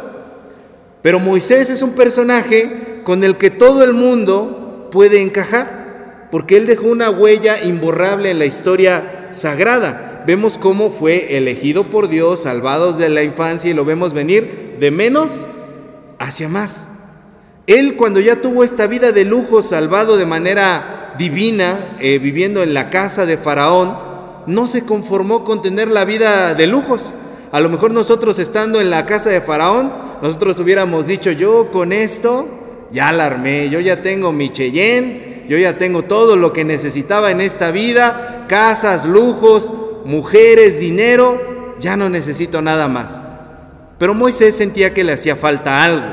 Pero 1.02 1.20
Moisés 1.20 1.70
es 1.70 1.82
un 1.82 1.92
personaje 1.92 3.02
con 3.04 3.24
el 3.24 3.38
que 3.38 3.50
todo 3.50 3.84
el 3.84 3.94
mundo 3.94 4.90
puede 4.92 5.22
encajar 5.22 5.79
porque 6.32 6.58
Él 6.58 6.68
dejó 6.68 6.88
una 6.88 7.10
huella 7.10 7.64
imborrable 7.64 8.32
en 8.32 8.40
la 8.40 8.46
historia 8.46 9.30
sagrada. 9.32 10.24
Vemos 10.28 10.58
cómo 10.58 10.92
fue 10.92 11.38
elegido 11.38 11.90
por 11.90 12.10
Dios, 12.10 12.44
salvado 12.44 12.94
de 12.94 13.10
la 13.10 13.24
infancia 13.24 13.70
y 13.70 13.74
lo 13.74 13.86
vemos 13.86 14.14
venir 14.14 14.78
de 14.80 14.92
menos 14.92 15.48
hacia 16.20 16.50
más. 16.50 16.88
Él 17.68 17.96
cuando 17.96 18.20
ya 18.20 18.42
tuvo 18.42 18.64
esta 18.64 18.88
vida 18.88 19.12
de 19.12 19.26
lujo, 19.26 19.62
salvado 19.62 20.18
de 20.18 20.26
manera 20.26 21.14
divina, 21.18 21.98
eh, 22.00 22.20
viviendo 22.20 22.64
en 22.64 22.74
la 22.74 22.90
casa 22.90 23.26
de 23.26 23.38
Faraón, 23.38 23.96
no 24.48 24.68
se 24.68 24.84
conformó 24.84 25.44
con 25.44 25.62
tener 25.62 25.88
la 25.88 26.06
vida 26.06 26.56
de 26.56 26.68
lujos. 26.68 27.14
A 27.52 27.60
lo 27.60 27.70
mejor 27.70 27.92
nosotros 27.92 28.40
estando 28.40 28.82
en 28.82 28.90
la 28.90 29.06
casa 29.06 29.30
de 29.30 29.42
Faraón, 29.42 30.10
Nosotros 30.22 30.60
hubiéramos 30.60 31.08
dicho, 31.08 31.32
yo 31.32 31.72
con 31.72 31.94
esto 31.94 32.46
ya 32.92 33.14
la 33.14 33.26
armé, 33.26 33.70
yo 33.70 33.80
ya 33.80 34.02
tengo 34.02 34.34
mi 34.34 34.50
Cheyenne, 34.50 35.39
yo 35.50 35.58
ya 35.58 35.80
tengo 35.80 36.04
todo 36.04 36.36
lo 36.36 36.54
que 36.54 36.64
necesitaba 36.64 37.32
en 37.32 37.42
esta 37.42 37.72
vida, 37.72 38.46
casas, 38.48 39.06
lujos, 39.06 39.74
mujeres, 40.06 40.80
dinero, 40.80 41.76
ya 41.80 41.98
no 41.98 42.08
necesito 42.08 42.62
nada 42.62 42.88
más. 42.88 43.20
Pero 43.98 44.14
Moisés 44.14 44.56
sentía 44.56 44.94
que 44.94 45.04
le 45.04 45.14
hacía 45.14 45.36
falta 45.36 45.84
algo. 45.84 46.06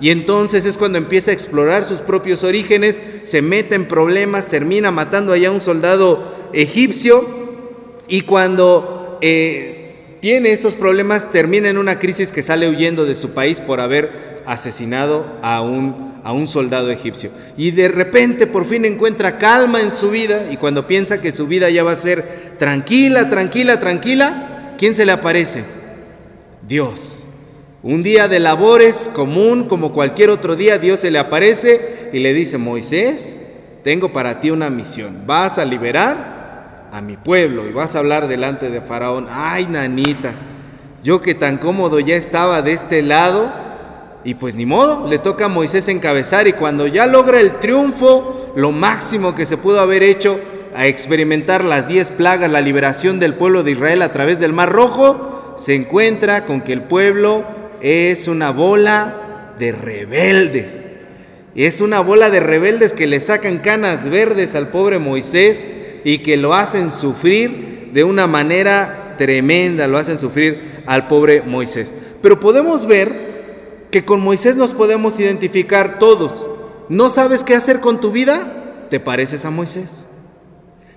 Y 0.00 0.08
entonces 0.08 0.64
es 0.64 0.78
cuando 0.78 0.96
empieza 0.96 1.30
a 1.30 1.34
explorar 1.34 1.84
sus 1.84 1.98
propios 1.98 2.44
orígenes, 2.44 3.02
se 3.24 3.42
mete 3.42 3.74
en 3.74 3.86
problemas, 3.86 4.46
termina 4.46 4.90
matando 4.90 5.34
allá 5.34 5.48
a 5.48 5.52
un 5.52 5.60
soldado 5.60 6.50
egipcio 6.54 7.28
y 8.08 8.22
cuando 8.22 9.18
eh, 9.20 9.81
tiene 10.22 10.52
estos 10.52 10.76
problemas 10.76 11.32
termina 11.32 11.68
en 11.68 11.78
una 11.78 11.98
crisis 11.98 12.30
que 12.30 12.44
sale 12.44 12.68
huyendo 12.68 13.04
de 13.04 13.16
su 13.16 13.30
país 13.30 13.58
por 13.58 13.80
haber 13.80 14.40
asesinado 14.46 15.26
a 15.42 15.62
un, 15.62 16.20
a 16.22 16.32
un 16.32 16.46
soldado 16.46 16.92
egipcio. 16.92 17.30
Y 17.56 17.72
de 17.72 17.88
repente 17.88 18.46
por 18.46 18.64
fin 18.64 18.84
encuentra 18.84 19.36
calma 19.36 19.80
en 19.80 19.90
su 19.90 20.10
vida 20.10 20.46
y 20.52 20.58
cuando 20.58 20.86
piensa 20.86 21.20
que 21.20 21.32
su 21.32 21.48
vida 21.48 21.70
ya 21.70 21.82
va 21.82 21.90
a 21.90 21.96
ser 21.96 22.54
tranquila, 22.56 23.28
tranquila, 23.28 23.80
tranquila, 23.80 24.74
¿quién 24.78 24.94
se 24.94 25.04
le 25.04 25.10
aparece? 25.10 25.64
Dios. 26.68 27.24
Un 27.82 28.04
día 28.04 28.28
de 28.28 28.38
labores 28.38 29.10
común 29.12 29.66
como 29.66 29.92
cualquier 29.92 30.30
otro 30.30 30.54
día, 30.54 30.78
Dios 30.78 31.00
se 31.00 31.10
le 31.10 31.18
aparece 31.18 32.10
y 32.12 32.20
le 32.20 32.32
dice, 32.32 32.58
Moisés, 32.58 33.40
tengo 33.82 34.12
para 34.12 34.38
ti 34.38 34.52
una 34.52 34.70
misión. 34.70 35.24
Vas 35.26 35.58
a 35.58 35.64
liberar 35.64 36.41
a 36.92 37.00
mi 37.00 37.16
pueblo 37.16 37.66
y 37.66 37.72
vas 37.72 37.96
a 37.96 38.00
hablar 38.00 38.28
delante 38.28 38.68
de 38.68 38.82
Faraón. 38.82 39.26
Ay, 39.30 39.66
nanita, 39.66 40.34
yo 41.02 41.22
que 41.22 41.34
tan 41.34 41.56
cómodo 41.56 41.98
ya 41.98 42.16
estaba 42.16 42.60
de 42.60 42.72
este 42.72 43.00
lado, 43.00 43.50
y 44.24 44.34
pues 44.34 44.56
ni 44.56 44.66
modo, 44.66 45.08
le 45.08 45.18
toca 45.18 45.46
a 45.46 45.48
Moisés 45.48 45.88
encabezar 45.88 46.46
y 46.46 46.52
cuando 46.52 46.86
ya 46.86 47.06
logra 47.06 47.40
el 47.40 47.58
triunfo, 47.58 48.52
lo 48.54 48.72
máximo 48.72 49.34
que 49.34 49.46
se 49.46 49.56
pudo 49.56 49.80
haber 49.80 50.02
hecho, 50.02 50.38
a 50.74 50.86
experimentar 50.86 51.64
las 51.64 51.88
diez 51.88 52.10
plagas, 52.10 52.50
la 52.50 52.60
liberación 52.60 53.18
del 53.18 53.34
pueblo 53.34 53.62
de 53.62 53.72
Israel 53.72 54.02
a 54.02 54.12
través 54.12 54.38
del 54.38 54.52
Mar 54.52 54.70
Rojo, 54.70 55.54
se 55.56 55.74
encuentra 55.74 56.44
con 56.44 56.60
que 56.60 56.74
el 56.74 56.82
pueblo 56.82 57.44
es 57.80 58.28
una 58.28 58.50
bola 58.50 59.54
de 59.58 59.72
rebeldes. 59.72 60.84
Es 61.54 61.80
una 61.80 62.00
bola 62.00 62.28
de 62.30 62.40
rebeldes 62.40 62.92
que 62.92 63.06
le 63.06 63.20
sacan 63.20 63.58
canas 63.58 64.08
verdes 64.08 64.54
al 64.54 64.68
pobre 64.68 64.98
Moisés 64.98 65.66
y 66.04 66.18
que 66.18 66.36
lo 66.36 66.54
hacen 66.54 66.90
sufrir 66.90 67.90
de 67.92 68.04
una 68.04 68.26
manera 68.26 69.14
tremenda, 69.16 69.86
lo 69.86 69.98
hacen 69.98 70.18
sufrir 70.18 70.82
al 70.86 71.06
pobre 71.06 71.42
Moisés. 71.42 71.94
Pero 72.20 72.40
podemos 72.40 72.86
ver 72.86 73.32
que 73.90 74.04
con 74.04 74.20
Moisés 74.20 74.56
nos 74.56 74.72
podemos 74.72 75.20
identificar 75.20 75.98
todos. 75.98 76.46
¿No 76.88 77.10
sabes 77.10 77.44
qué 77.44 77.54
hacer 77.54 77.80
con 77.80 78.00
tu 78.00 78.10
vida? 78.10 78.86
¿Te 78.90 79.00
pareces 79.00 79.44
a 79.44 79.50
Moisés? 79.50 80.06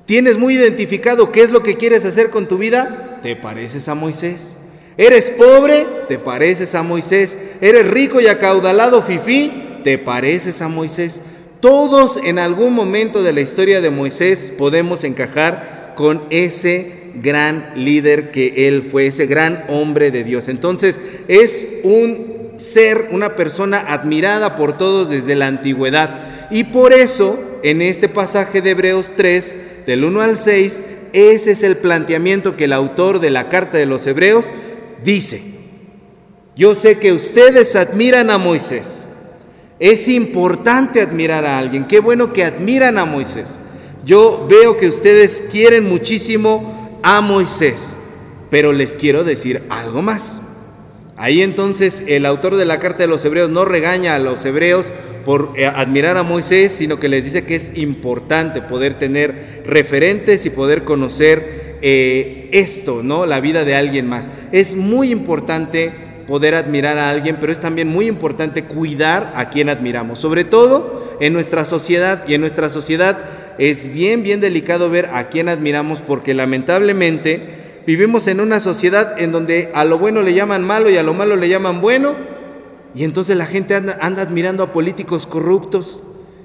¿Tienes 0.05 0.37
muy 0.37 0.55
identificado 0.55 1.31
qué 1.31 1.41
es 1.41 1.51
lo 1.51 1.63
que 1.63 1.77
quieres 1.77 2.05
hacer 2.05 2.29
con 2.29 2.47
tu 2.47 2.57
vida? 2.57 3.19
¿Te 3.21 3.35
pareces 3.35 3.87
a 3.87 3.95
Moisés? 3.95 4.55
¿Eres 4.97 5.29
pobre? 5.31 5.85
¿Te 6.07 6.19
pareces 6.19 6.75
a 6.75 6.83
Moisés? 6.83 7.37
¿Eres 7.59 7.87
rico 7.87 8.21
y 8.21 8.27
acaudalado, 8.27 9.01
fifí? 9.01 9.79
¿Te 9.83 9.97
pareces 9.97 10.61
a 10.61 10.67
Moisés? 10.67 11.21
Todos 11.65 12.17
en 12.23 12.37
algún 12.37 12.73
momento 12.73 13.23
de 13.23 13.33
la 13.33 13.41
historia 13.41 13.81
de 13.81 13.89
Moisés 13.89 14.51
podemos 14.55 15.03
encajar 15.03 15.93
con 15.95 16.27
ese 16.29 16.91
gran 17.15 17.71
líder 17.75 18.29
que 18.29 18.67
él 18.67 18.83
fue, 18.83 19.07
ese 19.07 19.25
gran 19.25 19.65
hombre 19.67 20.11
de 20.11 20.23
Dios. 20.23 20.47
Entonces 20.47 21.01
es 21.27 21.67
un 21.81 22.51
ser 22.57 23.07
una 23.09 23.35
persona 23.35 23.79
admirada 23.79 24.55
por 24.55 24.77
todos 24.77 25.09
desde 25.09 25.33
la 25.33 25.47
antigüedad. 25.47 26.49
Y 26.51 26.65
por 26.65 26.93
eso, 26.93 27.39
en 27.63 27.81
este 27.81 28.09
pasaje 28.09 28.61
de 28.61 28.69
Hebreos 28.69 29.13
3, 29.15 29.57
del 29.87 30.03
1 30.05 30.21
al 30.21 30.37
6, 30.37 30.81
ese 31.13 31.49
es 31.49 31.63
el 31.63 31.77
planteamiento 31.77 32.55
que 32.55 32.65
el 32.65 32.73
autor 32.73 33.19
de 33.19 33.31
la 33.31 33.49
carta 33.49 33.79
de 33.79 33.87
los 33.87 34.05
Hebreos 34.05 34.53
dice. 35.03 35.41
Yo 36.55 36.75
sé 36.75 36.99
que 36.99 37.11
ustedes 37.11 37.75
admiran 37.75 38.29
a 38.29 38.37
Moisés. 38.37 39.04
Es 39.79 40.07
importante 40.07 41.01
admirar 41.01 41.45
a 41.45 41.57
alguien. 41.57 41.85
Qué 41.85 41.99
bueno 41.99 42.31
que 42.31 42.43
admiran 42.43 42.97
a 42.97 43.05
Moisés. 43.05 43.59
Yo 44.05 44.45
veo 44.49 44.77
que 44.77 44.87
ustedes 44.87 45.43
quieren 45.51 45.89
muchísimo 45.89 46.99
a 47.03 47.21
Moisés, 47.21 47.95
pero 48.49 48.71
les 48.71 48.95
quiero 48.95 49.23
decir 49.23 49.63
algo 49.69 50.01
más. 50.01 50.41
Ahí 51.17 51.41
entonces 51.41 52.03
el 52.07 52.25
autor 52.25 52.55
de 52.55 52.65
la 52.65 52.79
carta 52.79 53.03
de 53.03 53.07
los 53.07 53.23
hebreos 53.25 53.49
no 53.49 53.65
regaña 53.65 54.15
a 54.15 54.19
los 54.19 54.43
hebreos 54.45 54.91
por 55.23 55.53
eh, 55.55 55.65
admirar 55.65 56.17
a 56.17 56.23
Moisés, 56.23 56.71
sino 56.73 56.99
que 56.99 57.09
les 57.09 57.23
dice 57.23 57.45
que 57.45 57.55
es 57.55 57.77
importante 57.77 58.61
poder 58.61 58.99
tener 58.99 59.63
referentes 59.65 60.45
y 60.45 60.49
poder 60.49 60.83
conocer 60.83 61.77
eh, 61.81 62.49
esto, 62.51 63.01
¿no? 63.01 63.25
La 63.25 63.39
vida 63.39 63.65
de 63.65 63.75
alguien 63.75 64.07
más. 64.07 64.29
Es 64.51 64.75
muy 64.75 65.09
importante 65.09 65.91
poder 66.27 66.55
admirar 66.55 66.97
a 66.97 67.09
alguien, 67.09 67.37
pero 67.39 67.51
es 67.51 67.59
también 67.59 67.87
muy 67.87 68.07
importante 68.07 68.63
cuidar 68.63 69.33
a 69.35 69.49
quien 69.49 69.69
admiramos, 69.69 70.19
sobre 70.19 70.43
todo 70.43 71.17
en 71.19 71.33
nuestra 71.33 71.65
sociedad. 71.65 72.23
Y 72.27 72.33
en 72.33 72.41
nuestra 72.41 72.69
sociedad 72.69 73.17
es 73.57 73.91
bien, 73.93 74.23
bien 74.23 74.41
delicado 74.41 74.89
ver 74.89 75.09
a 75.13 75.29
quién 75.29 75.49
admiramos 75.49 76.01
porque 76.01 76.33
lamentablemente 76.33 77.65
Vivimos 77.85 78.25
en 78.25 78.41
una 78.41 78.59
sociedad 78.59 79.21
en 79.21 79.31
donde 79.31 79.71
a 79.75 79.85
lo 79.85 79.99
bueno 79.99 80.23
le 80.23 80.33
llaman 80.33 80.65
malo 80.65 80.89
y 80.89 80.97
a 80.97 81.03
lo 81.03 81.13
malo 81.13 81.35
le 81.35 81.49
llaman 81.49 81.81
bueno. 81.81 82.15
Y 82.95 83.03
entonces 83.03 83.37
la 83.37 83.45
gente 83.45 83.75
anda, 83.75 83.97
admirando 83.99 84.63
a 84.63 84.71
políticos 84.71 85.27
corruptos 85.27 85.99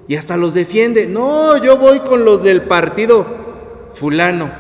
y 0.07 0.17
hasta 0.17 0.37
los 0.37 0.53
defiende. 0.53 1.07
No, 1.07 1.57
yo 1.57 1.79
voy 1.79 2.01
con 2.01 2.27
los 2.27 2.43
del 2.43 2.63
partido 2.63 3.27
fulano. 3.95 4.51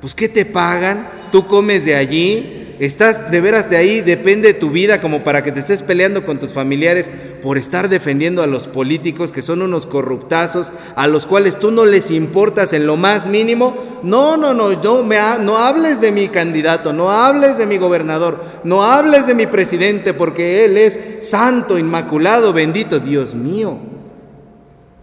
Pues 0.00 0.14
¿qué 0.14 0.28
te 0.28 0.44
pagan? 0.44 1.08
Tú 1.32 1.48
comes 1.48 1.84
de 1.84 1.96
allí, 1.96 2.65
Estás 2.78 3.30
de 3.30 3.40
veras 3.40 3.70
de 3.70 3.78
ahí, 3.78 4.02
depende 4.02 4.48
de 4.48 4.58
tu 4.58 4.70
vida 4.70 5.00
como 5.00 5.24
para 5.24 5.42
que 5.42 5.50
te 5.50 5.60
estés 5.60 5.80
peleando 5.80 6.26
con 6.26 6.38
tus 6.38 6.52
familiares 6.52 7.10
por 7.42 7.56
estar 7.56 7.88
defendiendo 7.88 8.42
a 8.42 8.46
los 8.46 8.66
políticos 8.66 9.32
que 9.32 9.40
son 9.40 9.62
unos 9.62 9.86
corruptazos, 9.86 10.72
a 10.94 11.06
los 11.06 11.24
cuales 11.24 11.58
tú 11.58 11.70
no 11.70 11.86
les 11.86 12.10
importas 12.10 12.74
en 12.74 12.86
lo 12.86 12.98
más 12.98 13.28
mínimo. 13.28 13.74
No, 14.02 14.36
no, 14.36 14.52
no, 14.52 14.72
no, 14.72 15.02
me 15.02 15.16
no 15.40 15.56
hables 15.56 16.02
de 16.02 16.12
mi 16.12 16.28
candidato, 16.28 16.92
no 16.92 17.10
hables 17.10 17.56
de 17.56 17.64
mi 17.64 17.78
gobernador, 17.78 18.44
no 18.62 18.82
hables 18.82 19.26
de 19.26 19.34
mi 19.34 19.46
presidente 19.46 20.12
porque 20.12 20.66
él 20.66 20.76
es 20.76 21.00
santo, 21.20 21.78
inmaculado, 21.78 22.52
bendito, 22.52 23.00
Dios 23.00 23.34
mío. 23.34 23.78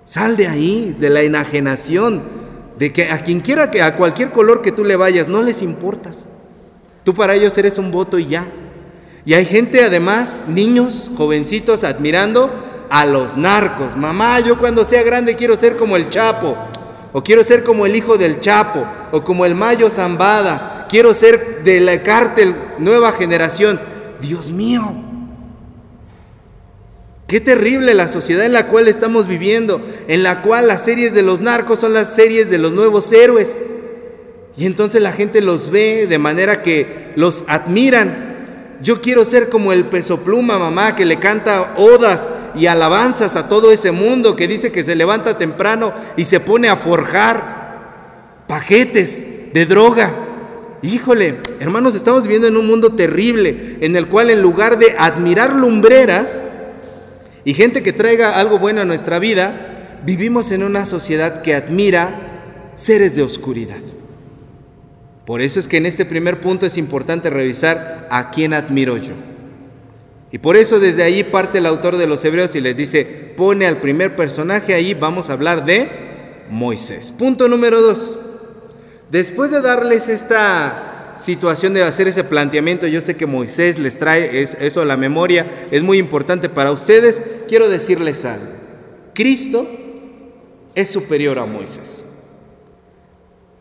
Sal 0.06 0.38
de 0.38 0.48
ahí, 0.48 0.96
de 1.00 1.10
la 1.10 1.22
enajenación, 1.22 2.22
de 2.78 2.94
que 2.94 3.10
a 3.10 3.24
quien 3.24 3.40
quiera 3.40 3.72
que 3.72 3.82
a 3.82 3.96
cualquier 3.96 4.30
color 4.30 4.62
que 4.62 4.72
tú 4.72 4.84
le 4.84 4.96
vayas, 4.96 5.28
no 5.28 5.42
les 5.42 5.64
importas. 5.64 6.28
Tú 7.04 7.14
para 7.14 7.36
ellos 7.36 7.58
eres 7.58 7.78
un 7.78 7.92
voto 7.92 8.18
y 8.18 8.28
ya. 8.28 8.48
Y 9.26 9.34
hay 9.34 9.46
gente 9.46 9.84
además, 9.84 10.44
niños, 10.48 11.10
jovencitos, 11.16 11.84
admirando 11.84 12.52
a 12.90 13.06
los 13.06 13.38
narcos. 13.38 13.96
Mamá, 13.96 14.40
yo 14.40 14.60
cuando 14.60 14.86
sea 14.86 15.04
grande 15.04 15.36
quiero 15.36 15.56
ser 15.58 15.78
como 15.78 15.96
el 15.96 16.10
Chapo. 16.10 16.56
O 17.12 17.24
quiero 17.24 17.44
ser 17.44 17.64
como 17.64 17.86
el 17.86 17.96
hijo 17.96 18.18
del 18.18 18.40
Chapo. 18.40 18.86
O 19.12 19.24
como 19.24 19.46
el 19.46 19.56
Mayo 19.56 19.90
Zambada. 19.90 20.88
Quiero 20.90 21.14
ser 21.14 21.64
de 21.64 21.80
la 21.80 22.04
cártel 22.04 22.56
nueva 22.80 23.12
generación. 23.14 23.80
Dios 24.22 24.52
mío. 24.52 24.94
Qué 27.28 27.40
terrible 27.40 27.94
la 27.94 28.10
sociedad 28.10 28.46
en 28.46 28.54
la 28.54 28.68
cual 28.68 28.88
estamos 28.88 29.28
viviendo. 29.28 29.82
En 30.08 30.22
la 30.22 30.42
cual 30.42 30.68
las 30.68 30.84
series 30.84 31.14
de 31.14 31.24
los 31.24 31.42
narcos 31.42 31.80
son 31.80 31.94
las 31.94 32.14
series 32.14 32.50
de 32.50 32.58
los 32.58 32.74
nuevos 32.74 33.12
héroes. 33.12 33.62
Y 34.56 34.66
entonces 34.66 35.02
la 35.02 35.12
gente 35.12 35.42
los 35.42 35.72
ve 35.72 36.06
de 36.08 36.18
manera 36.18 36.62
que 36.62 37.12
los 37.16 37.44
admiran. 37.48 38.34
Yo 38.82 39.02
quiero 39.02 39.26
ser 39.26 39.50
como 39.50 39.74
el 39.74 39.86
peso 39.86 40.20
pluma, 40.22 40.60
mamá, 40.60 40.96
que 40.96 41.06
le 41.06 41.20
canta 41.20 41.74
odas 41.78 42.34
y 42.56 42.68
alabanzas 42.68 43.36
a 43.36 43.48
todo 43.48 43.72
ese 43.72 43.92
mundo, 43.92 44.36
que 44.36 44.48
dice 44.48 44.72
que 44.72 44.84
se 44.84 44.96
levanta 44.96 45.38
temprano 45.38 45.94
y 46.18 46.26
se 46.26 46.40
pone 46.40 46.70
a 46.70 46.76
forjar 46.76 48.44
paquetes 48.48 49.54
de 49.54 49.66
droga. 49.66 50.14
Híjole, 50.82 51.38
hermanos, 51.62 51.96
estamos 51.96 52.24
viviendo 52.24 52.48
en 52.48 52.58
un 52.58 52.68
mundo 52.68 52.94
terrible 52.94 53.78
en 53.80 53.96
el 53.96 54.08
cual 54.08 54.30
en 54.30 54.42
lugar 54.42 54.78
de 54.78 54.96
admirar 54.98 55.56
lumbreras 55.56 56.42
y 57.46 57.54
gente 57.54 57.84
que 57.84 57.94
traiga 57.94 58.38
algo 58.38 58.60
bueno 58.60 58.82
a 58.82 58.86
nuestra 58.86 59.18
vida, 59.18 60.00
vivimos 60.06 60.52
en 60.52 60.62
una 60.62 60.86
sociedad 60.86 61.42
que 61.42 61.56
admira 61.56 62.72
seres 62.76 63.16
de 63.16 63.24
oscuridad. 63.24 63.93
Por 65.26 65.42
eso 65.42 65.60
es 65.60 65.68
que 65.68 65.78
en 65.78 65.86
este 65.86 66.06
primer 66.06 66.42
punto 66.42 66.66
es 66.66 66.78
importante 66.78 67.30
revisar 67.30 68.08
a 68.12 68.30
quién 68.30 68.54
admiro 68.54 68.98
yo. 68.98 69.14
Y 70.32 70.40
por 70.40 70.58
eso 70.58 70.80
desde 70.80 71.04
ahí 71.04 71.24
parte 71.24 71.60
el 71.60 71.66
autor 71.66 71.98
de 71.98 72.08
los 72.08 72.26
Hebreos 72.26 72.56
y 72.56 72.62
les 72.62 72.76
dice, 72.76 73.06
pone 73.38 73.68
al 73.68 73.80
primer 73.80 74.16
personaje 74.16 74.74
ahí, 74.74 74.94
vamos 74.94 75.30
a 75.30 75.34
hablar 75.34 75.64
de 75.64 75.90
Moisés. 76.50 77.12
Punto 77.12 77.48
número 77.48 77.82
dos. 77.82 78.18
Después 79.12 79.52
de 79.52 79.62
darles 79.62 80.10
esta 80.10 81.16
situación 81.20 81.74
de 81.74 81.84
hacer 81.84 82.08
ese 82.08 82.24
planteamiento, 82.24 82.88
yo 82.88 83.00
sé 83.00 83.16
que 83.16 83.28
Moisés 83.28 83.78
les 83.78 84.00
trae 84.00 84.42
eso 84.42 84.82
a 84.82 84.86
la 84.86 84.98
memoria, 84.98 85.46
es 85.72 85.84
muy 85.84 86.00
importante 86.00 86.50
para 86.50 86.72
ustedes, 86.72 87.22
quiero 87.48 87.70
decirles 87.70 88.26
algo. 88.26 88.48
Cristo 89.14 89.68
es 90.74 90.90
superior 90.90 91.38
a 91.38 91.46
Moisés. 91.46 92.04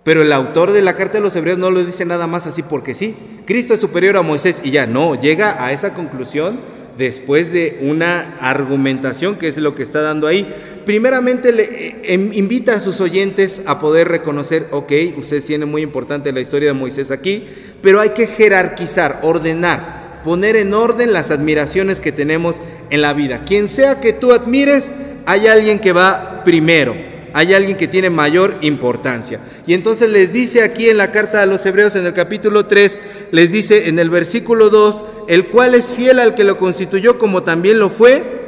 Pero 0.05 0.23
el 0.23 0.33
autor 0.33 0.73
de 0.73 0.83
la 0.83 0.95
carta 0.95 1.19
de 1.19 1.21
los 1.21 1.37
hebreos 1.37 1.59
no 1.59 1.71
lo 1.71 1.85
dice 1.85 2.05
nada 2.05 2.27
más 2.27 2.47
así 2.47 2.63
porque 2.63 2.95
sí. 2.95 3.15
Cristo 3.47 3.75
es 3.75 3.81
superior 3.81 4.17
a 4.17 4.23
Moisés 4.23 4.61
y 4.65 4.73
ya 4.73 4.87
no, 4.87 5.15
llega 5.15 5.65
a 5.65 5.73
esa 5.73 5.95
conclusión 5.95 6.61
después 6.99 7.53
de 7.53 7.79
una 7.83 8.37
argumentación 8.41 9.37
que 9.37 9.49
es 9.49 9.59
lo 9.59 9.75
que 9.75 9.85
está 9.85 10.03
dando 10.03 10.27
ahí. 10.27 10.53
Primeramente 10.85 11.51
eh, 11.51 11.97
em, 12.05 12.31
invita 12.33 12.75
a 12.75 12.81
sus 12.81 13.01
oyentes 13.01 13.63
a 13.67 13.79
poder 13.79 14.09
reconocer, 14.09 14.67
ok, 14.73 14.93
ustedes 15.17 15.47
tienen 15.47 15.71
muy 15.71 15.83
importante 15.83 16.33
la 16.33 16.41
historia 16.41 16.69
de 16.69 16.75
Moisés 16.75 17.13
aquí, 17.13 17.47
pero 17.81 18.01
hay 18.01 18.11
que 18.11 18.27
jerarquizar, 18.27 19.21
ordenar, 19.23 20.21
poner 20.25 20.57
en 20.57 20.75
orden 20.75 21.13
las 21.13 21.31
admiraciones 21.31 22.01
que 22.01 22.11
tenemos 22.11 22.61
en 22.91 23.03
la 23.03 23.13
vida. 23.13 23.45
Quien 23.45 23.69
sea 23.69 24.01
que 24.01 24.13
tú 24.13 24.33
admires, 24.33 24.93
hay 25.27 25.47
alguien 25.47 25.79
que 25.79 25.93
va 25.93 26.43
primero 26.45 27.12
hay 27.35 27.55
alguien 27.55 27.77
que 27.77 27.89
tiene 27.89 28.11
mayor 28.11 28.59
importancia. 28.61 29.41
Y 29.67 29.75
entonces 29.75 30.11
les 30.11 30.33
dice 30.33 30.63
aquí 30.63 30.89
en 30.89 30.99
la 30.99 31.11
carta 31.11 31.43
a 31.43 31.47
los 31.47 31.65
hebreos 31.67 31.97
en 31.97 32.07
el 32.07 32.13
capítulo 32.13 32.67
3, 32.67 32.99
les 33.31 33.53
dice 33.53 33.89
en 33.89 33.99
el 33.99 34.11
versículo 34.11 34.71
2, 34.71 35.05
el 35.29 35.47
cual 35.47 35.75
es 35.75 35.93
fiel 35.93 36.19
al 36.19 36.35
que 36.35 36.45
lo 36.45 36.59
constituyó 36.59 37.19
como 37.19 37.43
también 37.43 37.79
lo 37.79 37.89
fue 37.89 38.43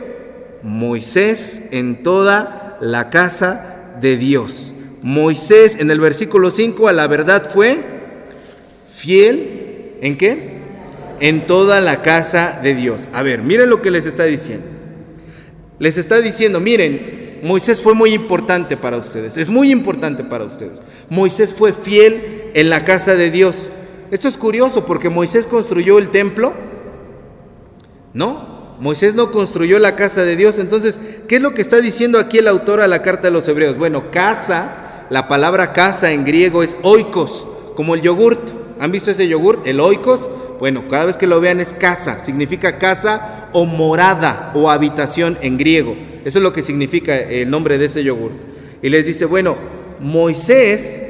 Moisés 0.63 1.63
en 1.71 2.03
toda 2.03 2.79
la 2.81 3.11
casa 3.11 3.97
de 4.01 4.17
Dios. 4.17 4.73
Moisés 5.03 5.77
en 5.79 5.91
el 5.91 6.01
versículo 6.01 6.51
5 6.51 6.89
a 6.89 6.93
la 6.93 7.07
verdad 7.07 7.51
fue 7.51 7.79
fiel 8.95 9.97
en 10.01 10.17
qué? 10.17 10.55
En 11.21 11.47
toda 11.47 11.81
la 11.81 12.03
casa 12.03 12.59
de 12.63 12.75
Dios. 12.75 13.09
A 13.13 13.23
ver, 13.23 13.43
miren 13.43 13.69
lo 13.69 13.83
que 13.83 13.91
les 13.91 14.07
está 14.07 14.25
diciendo. 14.25 14.67
Les 15.79 15.99
está 15.99 16.21
diciendo, 16.21 16.61
miren, 16.61 17.34
Moisés 17.45 17.83
fue 17.83 17.93
muy 17.93 18.15
importante 18.15 18.75
para 18.79 18.97
ustedes, 18.97 19.37
es 19.37 19.51
muy 19.51 19.71
importante 19.71 20.25
para 20.25 20.45
ustedes. 20.45 20.83
Moisés 21.11 21.53
fue 21.53 21.75
fiel 21.75 22.51
en 22.55 22.71
la 22.71 22.85
casa 22.85 23.17
de 23.17 23.31
Dios. 23.31 23.69
Esto 24.11 24.29
es 24.29 24.39
curioso 24.39 24.87
porque 24.87 25.11
Moisés 25.11 25.47
construyó 25.47 25.99
el 25.99 26.09
templo. 26.09 26.55
No, 28.15 28.77
Moisés 28.81 29.15
no 29.15 29.31
construyó 29.31 29.79
la 29.79 29.95
casa 29.95 30.25
de 30.25 30.37
Dios. 30.37 30.59
Entonces, 30.59 30.99
¿qué 31.29 31.37
es 31.37 31.43
lo 31.43 31.53
que 31.53 31.61
está 31.61 31.83
diciendo 31.83 32.19
aquí 32.19 32.39
el 32.39 32.49
autor 32.49 32.81
a 32.81 32.89
la 32.89 33.03
carta 33.03 33.29
de 33.29 33.33
los 33.33 33.47
hebreos? 33.47 33.77
Bueno, 33.77 34.11
casa, 34.11 35.07
la 35.11 35.29
palabra 35.29 35.75
casa 35.75 36.13
en 36.13 36.25
griego 36.25 36.63
es 36.63 36.79
oikos, 36.81 37.47
como 37.77 37.95
el 37.95 38.01
yogurt. 38.01 38.41
¿Han 38.81 38.91
visto 38.91 39.11
ese 39.11 39.29
yogurt? 39.29 39.67
El 39.67 39.81
oikos. 39.81 40.31
Bueno, 40.61 40.89
cada 40.89 41.05
vez 41.05 41.19
que 41.19 41.27
lo 41.27 41.41
vean 41.41 41.61
es 41.61 41.75
casa, 41.75 42.21
significa 42.21 42.79
casa 42.79 43.49
o 43.53 43.67
morada 43.67 44.51
o 44.55 44.71
habitación 44.71 45.37
en 45.43 45.59
griego. 45.59 46.14
Eso 46.25 46.39
es 46.39 46.43
lo 46.43 46.53
que 46.53 46.63
significa 46.63 47.17
el 47.19 47.51
nombre 47.51 47.79
de 47.79 47.87
ese 47.87 48.03
yogurt. 48.03 48.37
Y 48.83 48.89
les 48.89 49.05
dice, 49.05 49.27
bueno, 49.27 49.57
Moisés, 50.01 51.05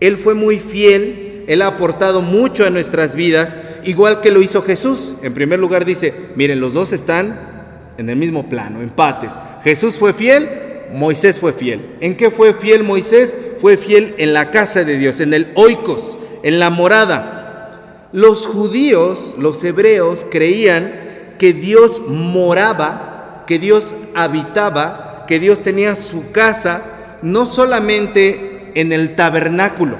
él 0.00 0.16
fue 0.16 0.34
muy 0.34 0.58
fiel, 0.58 1.44
él 1.48 1.62
ha 1.62 1.68
aportado 1.68 2.22
mucho 2.22 2.64
a 2.64 2.70
nuestras 2.70 3.14
vidas, 3.14 3.56
igual 3.84 4.20
que 4.20 4.30
lo 4.30 4.40
hizo 4.40 4.62
Jesús. 4.62 5.16
En 5.22 5.34
primer 5.34 5.58
lugar 5.58 5.84
dice, 5.84 6.14
miren, 6.36 6.60
los 6.60 6.74
dos 6.74 6.92
están 6.92 7.90
en 7.98 8.08
el 8.08 8.16
mismo 8.16 8.48
plano, 8.48 8.80
empates. 8.80 9.32
Jesús 9.62 9.98
fue 9.98 10.12
fiel, 10.12 10.48
Moisés 10.92 11.40
fue 11.40 11.52
fiel. 11.52 11.96
¿En 12.00 12.16
qué 12.16 12.30
fue 12.30 12.52
fiel 12.54 12.84
Moisés? 12.84 13.34
Fue 13.60 13.76
fiel 13.76 14.14
en 14.18 14.32
la 14.32 14.50
casa 14.50 14.84
de 14.84 14.96
Dios, 14.96 15.20
en 15.20 15.34
el 15.34 15.48
oikos, 15.56 16.18
en 16.44 16.60
la 16.60 16.70
morada. 16.70 18.08
Los 18.12 18.46
judíos, 18.46 19.34
los 19.38 19.62
hebreos, 19.64 20.24
creían 20.30 20.92
que 21.38 21.52
Dios 21.52 22.02
moraba 22.06 23.14
que 23.46 23.58
Dios 23.58 23.94
habitaba, 24.14 25.24
que 25.26 25.38
Dios 25.38 25.60
tenía 25.60 25.94
su 25.94 26.32
casa, 26.32 26.82
no 27.22 27.46
solamente 27.46 28.72
en 28.74 28.92
el 28.92 29.16
tabernáculo. 29.16 29.96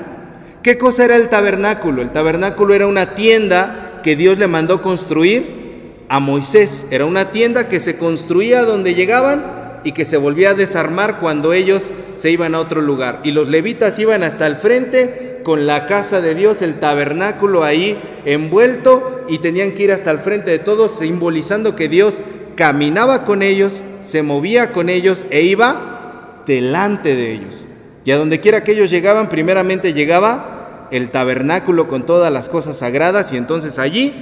¿Qué 0.63 0.79
cosa 0.79 1.05
era 1.05 1.17
el 1.17 1.29
tabernáculo? 1.29 2.03
El 2.03 2.11
tabernáculo 2.11 2.75
era 2.75 2.87
una 2.87 3.15
tienda 3.15 4.01
que 4.03 4.17
Dios 4.17 4.39
le 4.39 4.49
mandó 4.49 4.83
construir 4.83 6.05
a 6.09 6.21
Moisés. 6.21 6.87
Era 6.91 7.07
una 7.07 7.31
tienda 7.33 7.69
que 7.69 7.81
se 7.81 7.97
construía 7.97 8.65
donde 8.65 8.95
llegaban 8.95 9.81
y 9.85 9.93
que 9.93 10.05
se 10.05 10.17
volvía 10.17 10.51
a 10.51 10.55
desarmar 10.55 11.21
cuando 11.21 11.53
ellos 11.53 11.93
se 12.17 12.31
iban 12.31 12.55
a 12.55 12.61
otro 12.61 12.81
lugar. 12.81 13.21
Y 13.25 13.33
los 13.33 13.49
levitas 13.49 13.99
iban 13.99 14.23
hasta 14.23 14.47
el 14.47 14.57
frente 14.57 15.41
con 15.45 15.67
la 15.67 15.87
casa 15.87 16.21
de 16.21 16.35
Dios, 16.35 16.63
el 16.63 16.81
tabernáculo 16.81 17.65
ahí 17.65 17.99
envuelto 18.25 19.25
y 19.29 19.39
tenían 19.39 19.73
que 19.73 19.85
ir 19.85 19.93
hasta 19.93 20.11
el 20.11 20.19
frente 20.19 20.51
de 20.51 20.59
todos 20.59 20.99
simbolizando 20.99 21.77
que 21.77 21.89
Dios 21.89 22.21
caminaba 22.57 23.25
con 23.25 23.43
ellos, 23.43 23.83
se 24.05 24.23
movía 24.23 24.71
con 24.71 24.89
ellos 24.89 25.27
e 25.31 25.43
iba 25.43 26.43
delante 26.47 27.17
de 27.17 27.33
ellos. 27.33 27.67
Y 28.05 28.11
a 28.11 28.17
donde 28.17 28.41
quiera 28.41 28.63
que 28.63 28.73
ellos 28.73 28.91
llegaban, 28.91 29.29
primeramente 29.29 29.95
llegaba 29.95 30.89
el 30.91 31.11
tabernáculo 31.11 31.89
con 31.89 32.07
todas 32.07 32.33
las 32.33 32.49
cosas 32.49 32.79
sagradas 32.79 33.33
y 33.33 33.37
entonces 33.37 33.79
allí, 33.79 34.15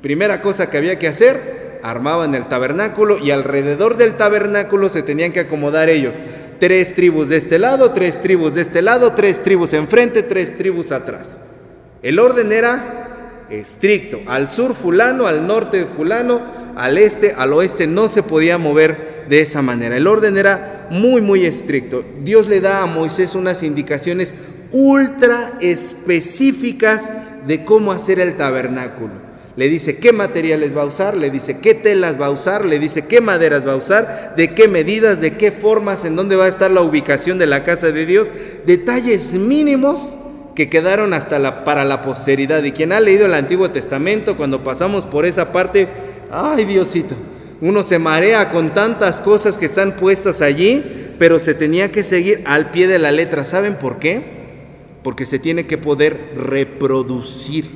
primera 0.00 0.40
cosa 0.40 0.70
que 0.70 0.78
había 0.78 0.98
que 0.98 1.08
hacer, 1.08 1.78
armaban 1.82 2.34
el 2.34 2.46
tabernáculo 2.46 3.18
y 3.18 3.30
alrededor 3.30 3.96
del 3.96 4.16
tabernáculo 4.16 4.88
se 4.88 5.02
tenían 5.02 5.32
que 5.32 5.40
acomodar 5.40 5.90
ellos. 5.90 6.16
Tres 6.58 6.94
tribus 6.94 7.28
de 7.28 7.36
este 7.36 7.58
lado, 7.58 7.92
tres 7.92 8.20
tribus 8.20 8.54
de 8.54 8.62
este 8.62 8.82
lado, 8.82 9.12
tres 9.12 9.42
tribus 9.42 9.72
enfrente, 9.74 10.22
tres 10.22 10.56
tribus 10.56 10.92
atrás. 10.92 11.38
El 12.02 12.18
orden 12.18 12.52
era 12.52 13.46
estricto. 13.50 14.20
Al 14.26 14.48
sur 14.48 14.74
fulano, 14.74 15.26
al 15.26 15.46
norte 15.46 15.84
fulano, 15.84 16.61
al 16.76 16.98
este, 16.98 17.34
al 17.36 17.52
oeste, 17.52 17.86
no 17.86 18.08
se 18.08 18.22
podía 18.22 18.58
mover 18.58 19.24
de 19.28 19.40
esa 19.40 19.62
manera. 19.62 19.96
El 19.96 20.06
orden 20.06 20.36
era 20.36 20.88
muy, 20.90 21.20
muy 21.20 21.44
estricto. 21.44 22.04
Dios 22.22 22.48
le 22.48 22.60
da 22.60 22.82
a 22.82 22.86
Moisés 22.86 23.34
unas 23.34 23.62
indicaciones 23.62 24.34
ultra 24.72 25.52
específicas 25.60 27.10
de 27.46 27.64
cómo 27.64 27.92
hacer 27.92 28.20
el 28.20 28.36
tabernáculo. 28.36 29.32
Le 29.54 29.68
dice 29.68 29.98
qué 29.98 30.12
materiales 30.12 30.74
va 30.74 30.82
a 30.82 30.86
usar, 30.86 31.14
le 31.14 31.30
dice 31.30 31.58
qué 31.58 31.74
telas 31.74 32.18
va 32.18 32.26
a 32.26 32.30
usar, 32.30 32.64
le 32.64 32.78
dice 32.78 33.04
qué 33.04 33.20
maderas 33.20 33.66
va 33.66 33.72
a 33.72 33.76
usar, 33.76 34.34
de 34.34 34.54
qué 34.54 34.66
medidas, 34.66 35.20
de 35.20 35.36
qué 35.36 35.52
formas, 35.52 36.06
en 36.06 36.16
dónde 36.16 36.36
va 36.36 36.46
a 36.46 36.48
estar 36.48 36.70
la 36.70 36.80
ubicación 36.80 37.38
de 37.38 37.46
la 37.46 37.62
casa 37.62 37.92
de 37.92 38.06
Dios. 38.06 38.32
Detalles 38.64 39.34
mínimos 39.34 40.16
que 40.54 40.70
quedaron 40.70 41.12
hasta 41.12 41.38
la, 41.38 41.64
para 41.64 41.84
la 41.84 42.02
posteridad. 42.02 42.62
Y 42.62 42.72
quien 42.72 42.92
ha 42.92 43.00
leído 43.00 43.26
el 43.26 43.34
Antiguo 43.34 43.70
Testamento, 43.70 44.38
cuando 44.38 44.64
pasamos 44.64 45.04
por 45.04 45.26
esa 45.26 45.52
parte, 45.52 45.88
Ay, 46.34 46.64
Diosito, 46.64 47.14
uno 47.60 47.82
se 47.82 47.98
marea 47.98 48.48
con 48.48 48.72
tantas 48.72 49.20
cosas 49.20 49.58
que 49.58 49.66
están 49.66 49.96
puestas 49.96 50.40
allí, 50.40 50.82
pero 51.18 51.38
se 51.38 51.52
tenía 51.52 51.92
que 51.92 52.02
seguir 52.02 52.42
al 52.46 52.70
pie 52.70 52.88
de 52.88 52.98
la 52.98 53.12
letra. 53.12 53.44
¿Saben 53.44 53.74
por 53.74 53.98
qué? 53.98 54.22
Porque 55.02 55.26
se 55.26 55.38
tiene 55.38 55.66
que 55.66 55.76
poder 55.76 56.32
reproducir. 56.34 57.66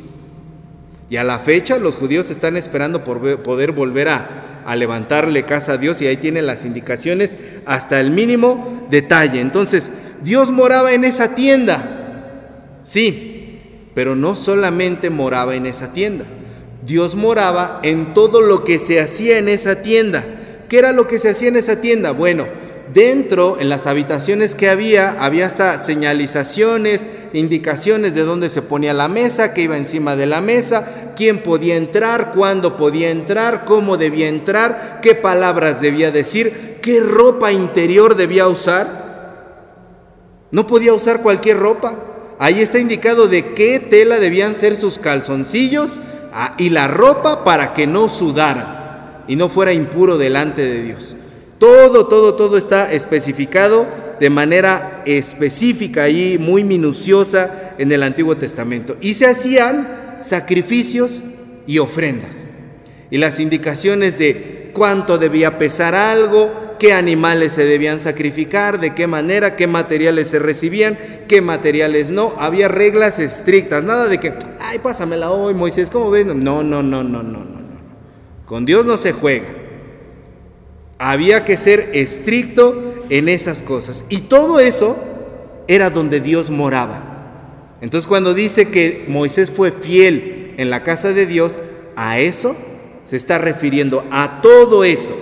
Y 1.11 1.19
a 1.19 1.25
la 1.25 1.39
fecha 1.39 1.77
los 1.77 1.97
judíos 1.97 2.31
están 2.31 2.57
esperando 2.57 3.05
por 3.05 3.43
poder 3.43 3.73
volver 3.73 4.09
a, 4.09 4.43
levantarle 4.75 5.45
casa 5.45 5.75
a 5.75 5.77
Dios 5.77 6.01
y 6.01 6.07
ahí 6.07 6.17
tienen 6.17 6.47
las 6.47 6.65
indicaciones 6.65 7.37
hasta 7.67 8.01
el 8.01 8.11
mínimo 8.11 8.87
detalle. 8.91 9.41
Entonces, 9.41 9.93
Dios 10.25 10.51
moraba 10.51 10.95
en 10.95 11.05
esa 11.05 11.35
tienda. 11.35 12.41
Sí, 12.83 13.61
pero 13.95 14.17
no 14.17 14.35
solamente 14.35 15.11
moraba 15.11 15.55
en 15.55 15.67
esa 15.67 15.93
tienda. 15.93 16.25
Dios 16.87 17.17
moraba 17.17 17.81
en 17.83 18.15
todo 18.15 18.41
lo 18.41 18.63
que 18.63 18.79
se 18.79 19.01
hacía 19.01 19.39
en 19.39 19.49
esa 19.49 19.83
tienda. 19.83 20.25
¿Qué 20.69 20.79
era 20.79 20.93
lo 20.93 21.09
que 21.09 21.19
se 21.19 21.31
hacía 21.31 21.49
en 21.49 21.57
esa 21.57 21.81
tienda? 21.81 22.13
Bueno, 22.13 22.47
dentro, 22.95 23.59
en 23.59 23.69
las 23.69 23.89
habitaciones 23.89 24.55
que 24.55 24.69
había, 24.69 25.17
había 25.19 25.47
hasta 25.47 25.83
señalizaciones, 25.83 27.09
indicaciones 27.33 28.15
de 28.15 28.23
dónde 28.23 28.51
se 28.51 28.63
ponía 28.63 28.95
la 28.95 29.09
mesa, 29.09 29.53
qué 29.53 29.63
iba 29.63 29.77
encima 29.77 30.15
de 30.15 30.27
la 30.27 30.41
mesa, 30.41 31.13
quién 31.17 31.43
podía 31.43 31.75
entrar, 31.75 32.33
cuándo 32.33 32.77
podía 32.77 33.11
entrar, 33.11 33.65
cómo 33.65 33.97
debía 33.97 34.29
entrar, 34.29 35.01
qué 35.03 35.17
palabras 35.17 35.81
debía 35.81 36.13
decir, 36.13 36.79
qué 36.83 37.01
ropa 37.01 37.51
interior 37.51 38.15
debía 38.15 38.47
usar. 38.47 39.07
No 40.53 40.69
podía 40.69 40.95
usar 40.95 41.21
cualquier 41.21 41.59
ropa. 41.59 41.99
Ahí 42.39 42.61
está 42.61 42.79
indicado 42.79 43.27
de 43.27 43.55
qué 43.55 43.81
tela 43.81 44.21
debían 44.21 44.55
ser 44.55 44.77
sus 44.77 44.99
calzoncillos, 44.99 45.99
Ah, 46.39 46.55
y 46.59 46.69
la 46.69 46.87
ropa 46.87 47.45
para 47.45 47.73
que 47.73 47.87
no 47.87 48.11
sudara 48.11 49.25
y 49.27 49.37
no 49.37 49.49
fuera 49.49 49.73
impuro 49.73 50.19
delante 50.19 50.61
de 50.61 50.83
Dios. 50.83 51.17
Todo, 51.57 52.09
todo, 52.09 52.35
todo 52.35 52.59
está 52.59 52.93
especificado 52.93 53.87
de 54.21 54.29
manera 54.29 55.03
específica 55.07 56.11
y 56.11 56.37
muy 56.37 56.63
minuciosa 56.63 57.73
en 57.79 57.91
el 57.91 58.03
Antiguo 58.03 58.37
Testamento. 58.37 58.99
Y 59.01 59.15
se 59.15 59.25
hacían 59.25 60.19
sacrificios 60.21 61.23
y 61.67 61.79
ofrendas. 61.79 62.45
Y 63.11 63.17
las 63.17 63.41
indicaciones 63.41 64.19
de 64.19 64.73
cuánto 64.75 65.17
debía 65.17 65.57
pesar 65.57 65.95
algo, 65.95 66.53
qué 66.79 66.93
animales 66.93 67.53
se 67.53 67.65
debían 67.65 68.01
sacrificar, 68.01 68.81
de 68.81 68.95
qué 68.95 69.07
manera, 69.07 69.57
qué 69.57 69.67
materiales 69.67 70.29
se 70.29 70.39
recibían, 70.39 70.99
qué 71.29 71.41
materiales 71.41 72.11
no. 72.11 72.35
Había 72.39 72.69
reglas 72.69 73.19
estrictas, 73.19 73.85
nada 73.85 74.09
de 74.09 74.19
que, 74.19 74.35
ay, 74.61 74.79
pásamela 74.79 75.31
hoy, 75.31 75.55
Moisés, 75.55 75.91
¿cómo 75.91 76.11
ves? 76.11 76.27
No, 76.27 76.35
no, 76.35 76.63
no, 76.63 76.83
no, 76.83 77.03
no, 77.03 77.23
no, 77.23 77.45
no. 77.45 77.57
Con 78.47 78.65
Dios 78.65 78.87
no 78.87 78.97
se 78.97 79.13
juega. 79.13 79.49
Había 80.99 81.45
que 81.45 81.57
ser 81.57 81.91
estricto 81.93 83.05
en 83.11 83.29
esas 83.29 83.63
cosas. 83.63 84.05
Y 84.09 84.19
todo 84.19 84.61
eso 84.61 84.97
era 85.69 85.91
donde 85.91 86.21
Dios 86.21 86.51
moraba. 86.51 87.77
Entonces 87.81 88.07
cuando 88.07 88.35
dice 88.35 88.71
que 88.71 89.05
Moisés 89.09 89.51
fue 89.51 89.73
fiel 89.73 90.55
en 90.57 90.71
la 90.71 90.83
casa 90.83 91.13
de 91.13 91.27
Dios, 91.27 91.59
a 91.97 92.19
eso 92.19 92.57
se 93.05 93.17
está 93.17 93.39
refiriendo, 93.39 94.05
a 94.11 94.41
todo 94.41 94.85
eso. 94.85 95.15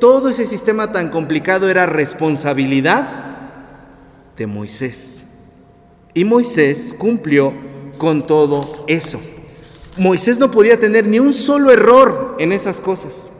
Todo 0.00 0.28
ese 0.28 0.46
sistema 0.46 0.92
tan 0.92 1.10
complicado 1.10 1.68
era 1.68 1.86
responsabilidad 1.86 3.08
de 4.36 4.46
Moisés. 4.46 5.24
Y 6.14 6.24
Moisés 6.24 6.94
cumplió 6.96 7.54
con 7.98 8.26
todo 8.26 8.84
eso. 8.88 9.20
Moisés 9.96 10.38
no 10.38 10.50
podía 10.50 10.78
tener 10.78 11.06
ni 11.06 11.18
un 11.18 11.32
solo 11.32 11.70
error 11.70 12.36
en 12.38 12.52
esas 12.52 12.80
cosas, 12.80 13.30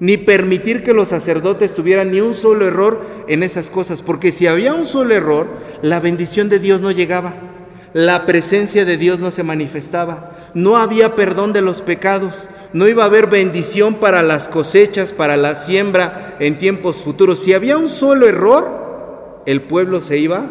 ni 0.00 0.16
permitir 0.16 0.82
que 0.82 0.94
los 0.94 1.08
sacerdotes 1.08 1.74
tuvieran 1.74 2.10
ni 2.10 2.20
un 2.20 2.34
solo 2.34 2.66
error 2.66 3.04
en 3.28 3.42
esas 3.42 3.68
cosas, 3.68 4.00
porque 4.00 4.32
si 4.32 4.46
había 4.46 4.72
un 4.72 4.86
solo 4.86 5.14
error, 5.14 5.48
la 5.82 6.00
bendición 6.00 6.48
de 6.48 6.58
Dios 6.58 6.80
no 6.80 6.90
llegaba 6.90 7.47
la 7.92 8.26
presencia 8.26 8.84
de 8.84 8.96
Dios 8.96 9.18
no 9.18 9.30
se 9.30 9.42
manifestaba, 9.42 10.32
no 10.54 10.76
había 10.76 11.14
perdón 11.14 11.52
de 11.52 11.62
los 11.62 11.80
pecados, 11.80 12.48
no 12.72 12.86
iba 12.86 13.02
a 13.02 13.06
haber 13.06 13.28
bendición 13.28 13.94
para 13.94 14.22
las 14.22 14.48
cosechas, 14.48 15.12
para 15.12 15.36
la 15.36 15.54
siembra 15.54 16.36
en 16.38 16.58
tiempos 16.58 17.02
futuros. 17.02 17.38
Si 17.40 17.54
había 17.54 17.78
un 17.78 17.88
solo 17.88 18.26
error, 18.26 19.42
el 19.46 19.62
pueblo 19.62 20.02
se 20.02 20.18
iba 20.18 20.50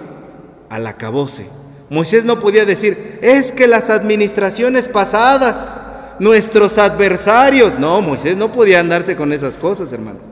al 0.70 0.88
acabose. 0.88 1.48
Moisés 1.90 2.26
no 2.26 2.40
podía 2.40 2.66
decir, 2.66 3.20
es 3.22 3.54
que 3.54 3.68
las 3.68 3.90
administraciones 3.90 4.88
pasadas, 4.88 5.80
nuestros 6.20 6.78
adversarios, 6.78 7.80
no, 7.80 8.02
Moisés 8.02 8.36
no 8.36 8.52
podía 8.52 8.80
andarse 8.80 9.16
con 9.16 9.32
esas 9.32 9.58
cosas, 9.58 9.94
hermanos. 9.94 10.24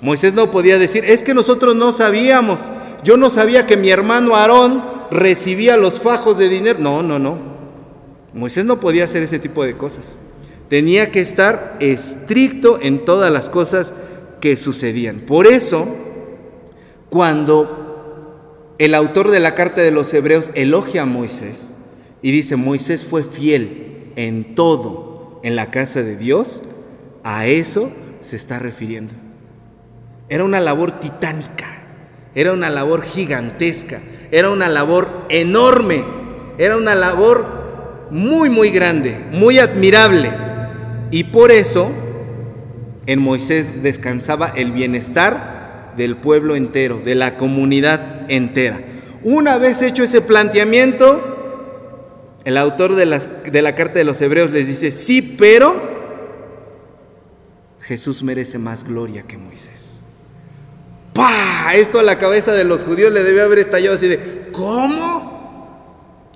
Moisés 0.00 0.34
no 0.34 0.50
podía 0.50 0.78
decir, 0.78 1.04
es 1.04 1.22
que 1.22 1.32
nosotros 1.32 1.76
no 1.76 1.92
sabíamos, 1.92 2.72
yo 3.04 3.16
no 3.16 3.30
sabía 3.30 3.66
que 3.66 3.76
mi 3.76 3.90
hermano 3.90 4.34
Aarón 4.36 5.01
recibía 5.12 5.76
los 5.76 6.00
fajos 6.00 6.38
de 6.38 6.48
dinero. 6.48 6.78
No, 6.80 7.02
no, 7.02 7.18
no. 7.18 7.38
Moisés 8.32 8.64
no 8.64 8.80
podía 8.80 9.04
hacer 9.04 9.22
ese 9.22 9.38
tipo 9.38 9.64
de 9.64 9.76
cosas. 9.76 10.16
Tenía 10.68 11.10
que 11.10 11.20
estar 11.20 11.76
estricto 11.80 12.78
en 12.80 13.04
todas 13.04 13.30
las 13.30 13.48
cosas 13.48 13.92
que 14.40 14.56
sucedían. 14.56 15.20
Por 15.20 15.46
eso, 15.46 15.86
cuando 17.10 18.74
el 18.78 18.94
autor 18.94 19.30
de 19.30 19.40
la 19.40 19.54
carta 19.54 19.82
de 19.82 19.90
los 19.90 20.12
hebreos 20.14 20.50
elogia 20.54 21.02
a 21.02 21.06
Moisés 21.06 21.74
y 22.22 22.30
dice, 22.30 22.56
Moisés 22.56 23.04
fue 23.04 23.22
fiel 23.22 24.12
en 24.16 24.54
todo 24.54 25.40
en 25.44 25.56
la 25.56 25.70
casa 25.70 26.02
de 26.02 26.16
Dios, 26.16 26.62
a 27.22 27.46
eso 27.46 27.92
se 28.20 28.36
está 28.36 28.58
refiriendo. 28.58 29.14
Era 30.28 30.44
una 30.44 30.60
labor 30.60 30.98
titánica, 31.00 31.82
era 32.34 32.52
una 32.52 32.70
labor 32.70 33.02
gigantesca, 33.02 34.00
era 34.32 34.48
una 34.50 34.68
labor 34.68 35.26
enorme, 35.28 36.04
era 36.56 36.78
una 36.78 36.94
labor 36.94 38.08
muy, 38.10 38.48
muy 38.48 38.70
grande, 38.70 39.16
muy 39.30 39.58
admirable. 39.58 40.32
Y 41.10 41.24
por 41.24 41.52
eso 41.52 41.92
en 43.06 43.20
Moisés 43.20 43.82
descansaba 43.82 44.48
el 44.56 44.72
bienestar 44.72 45.92
del 45.96 46.16
pueblo 46.16 46.56
entero, 46.56 46.98
de 47.04 47.14
la 47.14 47.36
comunidad 47.36 48.30
entera. 48.30 48.80
Una 49.22 49.58
vez 49.58 49.82
hecho 49.82 50.02
ese 50.02 50.22
planteamiento, 50.22 51.20
el 52.44 52.56
autor 52.56 52.94
de, 52.94 53.20
de 53.50 53.62
la 53.62 53.74
carta 53.74 53.98
de 53.98 54.04
los 54.04 54.20
hebreos 54.22 54.50
les 54.50 54.66
dice, 54.66 54.92
sí, 54.92 55.20
pero 55.38 55.92
Jesús 57.80 58.22
merece 58.22 58.58
más 58.58 58.84
gloria 58.84 59.24
que 59.24 59.36
Moisés. 59.36 60.01
¡Pah! 61.12 61.74
Esto 61.74 61.98
a 61.98 62.02
la 62.02 62.18
cabeza 62.18 62.52
de 62.52 62.64
los 62.64 62.84
judíos 62.84 63.12
le 63.12 63.22
debe 63.22 63.42
haber 63.42 63.58
estallado 63.58 63.94
así 63.94 64.08
de, 64.08 64.48
¿cómo? 64.52 65.32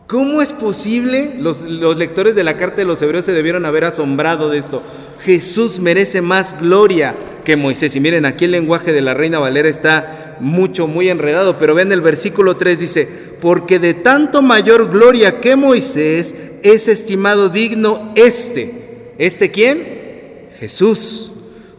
¿Cómo 0.06 0.40
es 0.40 0.52
posible? 0.52 1.34
Los, 1.38 1.62
los, 1.62 1.98
lectores 1.98 2.34
de 2.34 2.44
la 2.44 2.56
carta 2.56 2.76
de 2.76 2.84
los 2.84 3.02
hebreos 3.02 3.24
se 3.24 3.32
debieron 3.32 3.66
haber 3.66 3.84
asombrado 3.84 4.50
de 4.50 4.58
esto. 4.58 4.82
Jesús 5.20 5.80
merece 5.80 6.22
más 6.22 6.60
gloria 6.60 7.14
que 7.44 7.56
Moisés. 7.56 7.96
Y 7.96 8.00
miren, 8.00 8.26
aquí 8.26 8.44
el 8.44 8.52
lenguaje 8.52 8.92
de 8.92 9.00
la 9.00 9.14
Reina 9.14 9.38
Valera 9.38 9.68
está 9.68 10.36
mucho, 10.40 10.86
muy 10.86 11.08
enredado, 11.08 11.58
pero 11.58 11.74
ven 11.74 11.92
el 11.92 12.00
versículo 12.00 12.56
3 12.56 12.78
dice, 12.78 13.08
porque 13.40 13.78
de 13.78 13.94
tanto 13.94 14.42
mayor 14.42 14.90
gloria 14.90 15.40
que 15.40 15.56
Moisés 15.56 16.34
es 16.62 16.88
estimado 16.88 17.48
digno 17.48 18.12
este. 18.16 19.12
¿Este 19.18 19.50
quién? 19.50 20.50
Jesús. 20.58 21.32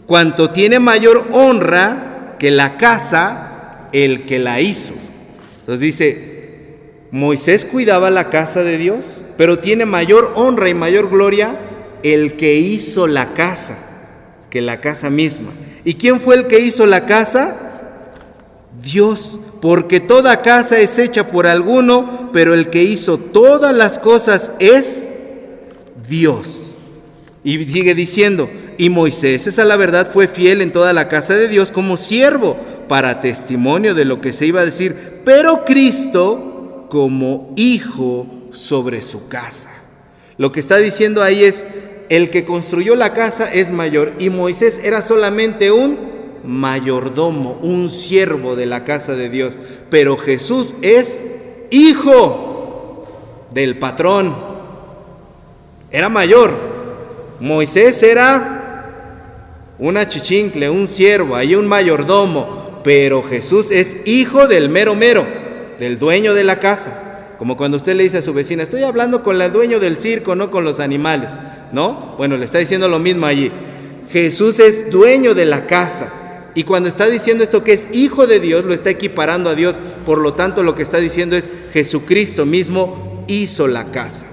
Cuanto 0.05 0.51
tiene 0.51 0.79
mayor 0.79 1.27
honra 1.31 2.07
que 2.39 2.52
la 2.52 2.78
casa 2.78 3.89
el 3.91 4.26
que 4.26 4.39
la 4.39 4.62
hizo. 4.62 4.93
Entonces 5.60 5.80
dice, 5.80 6.38
Moisés 7.12 7.65
cuidaba 7.65 8.10
la 8.10 8.30
casa 8.30 8.63
de 8.63 8.78
Dios, 8.78 9.23
pero 9.38 9.60
tiene 9.60 9.86
mayor 9.86 10.34
honra 10.36 10.69
y 10.69 10.73
mayor 10.73 11.10
gloria 11.10 11.58
el 12.04 12.36
que 12.36 12.56
hizo 12.56 13.08
la 13.08 13.34
casa 13.34 13.80
que 14.50 14.62
la 14.62 14.80
casa 14.82 15.10
misma. 15.10 15.52
¿Y 15.84 15.95
quién 15.95 16.19
fue 16.19 16.36
el 16.36 16.47
que 16.47 16.60
hizo 16.60 16.86
la 16.86 17.06
casa? 17.06 17.56
Dios, 18.82 19.39
porque 19.62 20.00
toda 20.00 20.41
casa 20.41 20.80
es 20.80 21.00
hecha 21.00 21.28
por 21.28 21.47
alguno, 21.47 22.30
pero 22.32 22.54
el 22.54 22.69
que 22.69 22.84
hizo 22.84 23.17
todas 23.17 23.76
las 23.76 24.00
cosas 24.00 24.54
es 24.60 25.08
Dios. 26.08 26.76
Y 27.43 27.63
sigue 27.65 27.95
diciendo, 27.95 28.50
y 28.77 28.89
Moisés, 28.89 29.47
esa 29.47 29.65
la 29.65 29.75
verdad, 29.75 30.11
fue 30.11 30.27
fiel 30.27 30.61
en 30.61 30.71
toda 30.71 30.93
la 30.93 31.09
casa 31.09 31.35
de 31.35 31.47
Dios 31.47 31.71
como 31.71 31.97
siervo 31.97 32.57
para 32.87 33.21
testimonio 33.21 33.93
de 33.93 34.05
lo 34.05 34.21
que 34.21 34.33
se 34.33 34.45
iba 34.45 34.61
a 34.61 34.65
decir, 34.65 35.21
pero 35.25 35.65
Cristo 35.65 36.85
como 36.89 37.53
hijo 37.55 38.27
sobre 38.51 39.01
su 39.01 39.27
casa. 39.27 39.71
Lo 40.37 40.51
que 40.51 40.59
está 40.59 40.77
diciendo 40.77 41.23
ahí 41.23 41.43
es, 41.43 41.65
el 42.09 42.29
que 42.29 42.45
construyó 42.45 42.95
la 42.95 43.13
casa 43.13 43.51
es 43.51 43.71
mayor 43.71 44.13
y 44.19 44.29
Moisés 44.29 44.79
era 44.83 45.01
solamente 45.01 45.71
un 45.71 45.97
mayordomo, 46.45 47.57
un 47.61 47.89
siervo 47.89 48.55
de 48.55 48.65
la 48.65 48.85
casa 48.85 49.15
de 49.15 49.29
Dios, 49.29 49.59
pero 49.89 50.17
Jesús 50.17 50.75
es 50.81 51.21
hijo 51.71 53.05
del 53.51 53.77
patrón. 53.77 54.35
Era 55.91 56.09
mayor. 56.09 56.53
Moisés 57.39 58.01
era 58.03 58.57
una 59.79 60.07
chichincle, 60.07 60.69
un 60.69 60.87
siervo, 60.87 61.35
hay 61.35 61.55
un 61.55 61.67
mayordomo, 61.67 62.81
pero 62.83 63.23
Jesús 63.23 63.71
es 63.71 63.97
hijo 64.05 64.47
del 64.47 64.69
mero 64.69 64.95
mero, 64.95 65.25
del 65.77 65.99
dueño 65.99 66.33
de 66.33 66.43
la 66.43 66.59
casa. 66.59 67.35
Como 67.37 67.55
cuando 67.55 67.77
usted 67.77 67.95
le 67.95 68.03
dice 68.03 68.17
a 68.17 68.21
su 68.23 68.33
vecina, 68.33 68.63
estoy 68.63 68.83
hablando 68.83 69.21
con 69.21 69.39
el 69.39 69.51
dueño 69.51 69.79
del 69.79 69.97
circo, 69.97 70.35
no 70.35 70.49
con 70.49 70.63
los 70.63 70.79
animales, 70.79 71.33
¿no? 71.71 72.15
Bueno, 72.17 72.35
le 72.37 72.45
está 72.45 72.57
diciendo 72.57 72.87
lo 72.87 72.97
mismo 72.97 73.27
allí. 73.27 73.51
Jesús 74.11 74.59
es 74.59 74.89
dueño 74.89 75.35
de 75.35 75.45
la 75.45 75.67
casa. 75.67 76.13
Y 76.55 76.63
cuando 76.63 76.89
está 76.89 77.05
diciendo 77.07 77.43
esto 77.43 77.63
que 77.63 77.73
es 77.73 77.89
hijo 77.91 78.25
de 78.25 78.39
Dios, 78.39 78.65
lo 78.65 78.73
está 78.73 78.89
equiparando 78.89 79.51
a 79.51 79.55
Dios. 79.55 79.75
Por 80.05 80.17
lo 80.17 80.33
tanto, 80.33 80.63
lo 80.63 80.73
que 80.73 80.81
está 80.81 80.97
diciendo 80.97 81.35
es 81.35 81.51
Jesucristo 81.71 82.47
mismo 82.47 83.25
hizo 83.27 83.67
la 83.67 83.91
casa. 83.91 84.25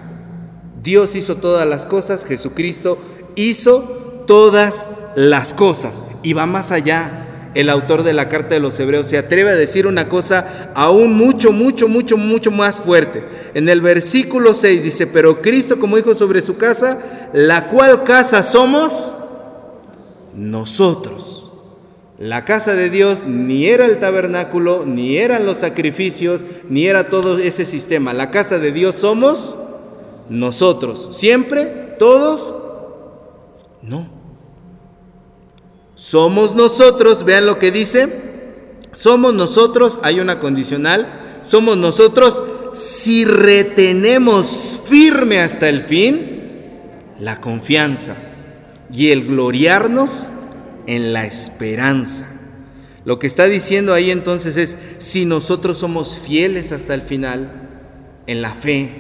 Dios 0.83 1.15
hizo 1.15 1.37
todas 1.37 1.69
las 1.69 1.85
cosas, 1.85 2.25
Jesucristo 2.25 2.99
hizo 3.35 4.25
todas 4.27 4.89
las 4.89 5.04
cosas. 5.55 6.03
Y 6.23 6.33
va 6.33 6.47
más 6.47 6.71
allá. 6.71 7.21
El 7.55 7.71
autor 7.71 8.03
de 8.03 8.13
la 8.13 8.29
carta 8.29 8.57
de 8.57 8.61
los 8.61 8.79
hebreos 8.81 9.07
se 9.07 9.17
atreve 9.17 9.51
a 9.51 9.55
decir 9.55 9.87
una 9.87 10.09
cosa 10.09 10.73
aún 10.75 11.17
mucho, 11.17 11.53
mucho, 11.53 11.87
mucho, 11.87 12.17
mucho 12.17 12.51
más 12.51 12.81
fuerte. 12.81 13.25
En 13.55 13.69
el 13.69 13.81
versículo 13.81 14.55
6 14.55 14.83
dice, 14.83 15.07
pero 15.07 15.41
Cristo 15.41 15.79
como 15.79 15.97
dijo 15.97 16.17
sobre 16.17 16.43
su 16.43 16.57
casa, 16.57 16.99
la 17.33 17.69
cual 17.69 18.03
casa 18.03 18.43
somos 18.43 19.15
nosotros. 20.35 21.53
La 22.19 22.45
casa 22.45 22.75
de 22.75 22.91
Dios 22.91 23.25
ni 23.27 23.67
era 23.67 23.87
el 23.87 23.99
tabernáculo, 23.99 24.85
ni 24.87 25.17
eran 25.17 25.47
los 25.47 25.59
sacrificios, 25.59 26.45
ni 26.69 26.87
era 26.87 27.09
todo 27.09 27.39
ese 27.39 27.67
sistema. 27.67 28.13
La 28.13 28.31
casa 28.31 28.59
de 28.59 28.73
Dios 28.73 28.95
somos 28.97 29.57
nosotros. 30.29 31.09
¿Siempre? 31.11 31.67
¿Todos? 31.99 32.55
No. 33.83 34.14
Somos 35.95 36.55
nosotros, 36.55 37.25
vean 37.25 37.47
lo 37.47 37.59
que 37.59 37.71
dice, 37.71 38.09
somos 38.93 39.35
nosotros, 39.35 39.99
hay 40.03 40.21
una 40.21 40.41
condicional, 40.41 41.41
somos 41.43 41.77
nosotros 41.77 42.43
si 42.73 43.25
retenemos 43.25 44.81
firme 44.85 45.41
hasta 45.41 45.69
el 45.69 45.83
fin 45.83 46.35
la 47.21 47.41
confianza 47.41 48.17
y 48.93 49.11
el 49.11 49.27
gloriarnos 49.27 50.27
en 50.87 51.13
la 51.13 51.27
esperanza. 51.27 52.27
Lo 53.05 53.19
que 53.19 53.27
está 53.27 53.45
diciendo 53.47 53.93
ahí 53.93 54.11
entonces 54.11 54.57
es, 54.57 54.77
si 54.99 55.25
nosotros 55.25 55.79
somos 55.79 56.19
fieles 56.19 56.73
hasta 56.73 56.95
el 56.95 57.03
final 57.03 57.69
en 58.27 58.43
la 58.43 58.55
fe, 58.55 58.91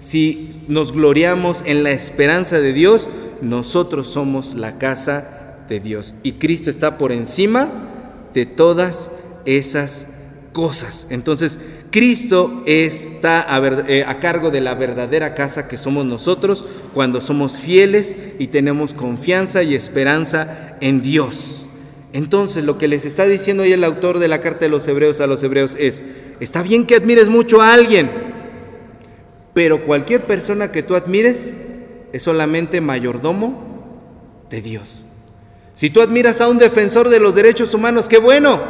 si 0.00 0.50
nos 0.66 0.92
gloriamos 0.92 1.62
en 1.66 1.82
la 1.82 1.90
esperanza 1.90 2.60
de 2.60 2.72
Dios, 2.72 3.08
nosotros 3.40 4.08
somos 4.08 4.54
la 4.54 4.78
casa 4.78 5.43
de 5.68 5.80
Dios. 5.80 6.14
Y 6.22 6.32
Cristo 6.32 6.70
está 6.70 6.98
por 6.98 7.12
encima 7.12 7.68
de 8.32 8.46
todas 8.46 9.10
esas 9.44 10.06
cosas. 10.52 11.06
Entonces, 11.10 11.58
Cristo 11.90 12.62
está 12.66 13.42
a, 13.54 13.84
eh, 13.88 14.04
a, 14.06 14.18
cargo 14.20 14.50
de 14.50 14.60
la 14.60 14.74
verdadera 14.74 15.34
casa 15.34 15.68
que 15.68 15.76
somos 15.76 16.06
nosotros 16.06 16.64
cuando 16.92 17.20
somos 17.20 17.58
fieles 17.60 18.16
y 18.38 18.48
tenemos 18.48 18.94
confianza 18.94 19.62
y 19.62 19.74
esperanza 19.74 20.76
en 20.80 21.02
Dios. 21.02 21.66
Entonces 22.12 22.64
lo 22.64 22.78
que 22.78 22.86
les 22.86 23.04
está 23.04 23.26
diciendo 23.26 23.64
hoy 23.64 23.72
el 23.72 23.82
autor 23.82 24.20
de 24.20 24.28
la 24.28 24.40
carta 24.40 24.60
de 24.60 24.68
los 24.68 24.86
hebreos 24.86 25.20
a 25.20 25.26
los 25.26 25.42
hebreos 25.42 25.76
es, 25.78 26.02
está 26.38 26.62
bien 26.62 26.86
que 26.86 26.94
admires 26.94 27.28
mucho 27.28 27.60
a 27.60 27.74
alguien, 27.74 28.08
pero 29.52 29.84
cualquier 29.84 30.22
persona 30.22 30.70
que 30.70 30.84
tú 30.84 30.94
admires 30.94 31.52
es 32.12 32.22
solamente 32.22 32.80
mayordomo 32.80 34.46
de 34.48 34.62
Dios. 34.62 35.03
Si 35.74 35.90
tú 35.90 36.00
admiras 36.00 36.40
a 36.40 36.48
un 36.48 36.58
defensor 36.58 37.08
de 37.08 37.20
los 37.20 37.34
derechos 37.34 37.74
humanos, 37.74 38.06
qué 38.06 38.18
bueno, 38.18 38.62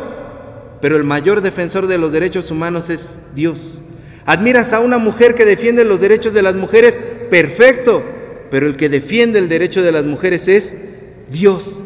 pero 0.81 0.97
el 0.97 1.05
mayor 1.05 1.43
defensor 1.43 1.87
de 1.87 1.99
los 1.99 2.13
derechos 2.13 2.51
humanos 2.51 2.89
es 2.91 3.19
Dios. 3.35 3.81
Admiras 4.27 4.73
a 4.73 4.81
una 4.81 4.99
mujer 4.99 5.35
que 5.35 5.45
defiende 5.45 5.85
los 5.85 6.01
derechos 6.01 6.33
de 6.33 6.43
las 6.43 6.55
mujeres, 6.55 6.99
perfecto, 7.31 8.03
pero 8.51 8.67
el 8.67 8.77
que 8.77 8.89
defiende 8.89 9.39
el 9.39 9.49
derecho 9.49 9.83
de 9.83 9.93
las 9.93 10.07
mujeres 10.07 10.49
es 10.49 10.77
Dios. 11.31 11.81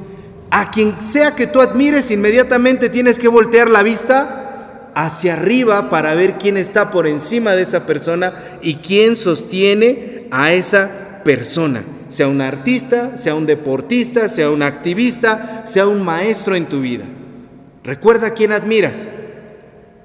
A 0.50 0.70
quien 0.70 1.00
sea 1.00 1.34
que 1.34 1.46
tú 1.46 1.60
admires, 1.60 2.10
inmediatamente 2.10 2.88
tienes 2.88 3.18
que 3.18 3.28
voltear 3.28 3.68
la 3.68 3.82
vista 3.82 4.90
hacia 4.94 5.34
arriba 5.34 5.90
para 5.90 6.14
ver 6.14 6.38
quién 6.38 6.56
está 6.56 6.90
por 6.90 7.06
encima 7.06 7.54
de 7.54 7.62
esa 7.62 7.86
persona 7.86 8.34
y 8.62 8.76
quién 8.76 9.16
sostiene 9.16 10.26
a 10.30 10.52
esa 10.52 11.22
persona. 11.24 11.84
Sea 12.08 12.28
un 12.28 12.40
artista, 12.40 13.16
sea 13.16 13.34
un 13.34 13.46
deportista, 13.46 14.28
sea 14.28 14.50
un 14.50 14.62
activista, 14.62 15.62
sea 15.66 15.86
un 15.86 16.02
maestro 16.02 16.56
en 16.56 16.66
tu 16.66 16.80
vida. 16.80 17.04
Recuerda 17.84 18.28
a 18.28 18.34
quién 18.34 18.52
admiras. 18.52 19.08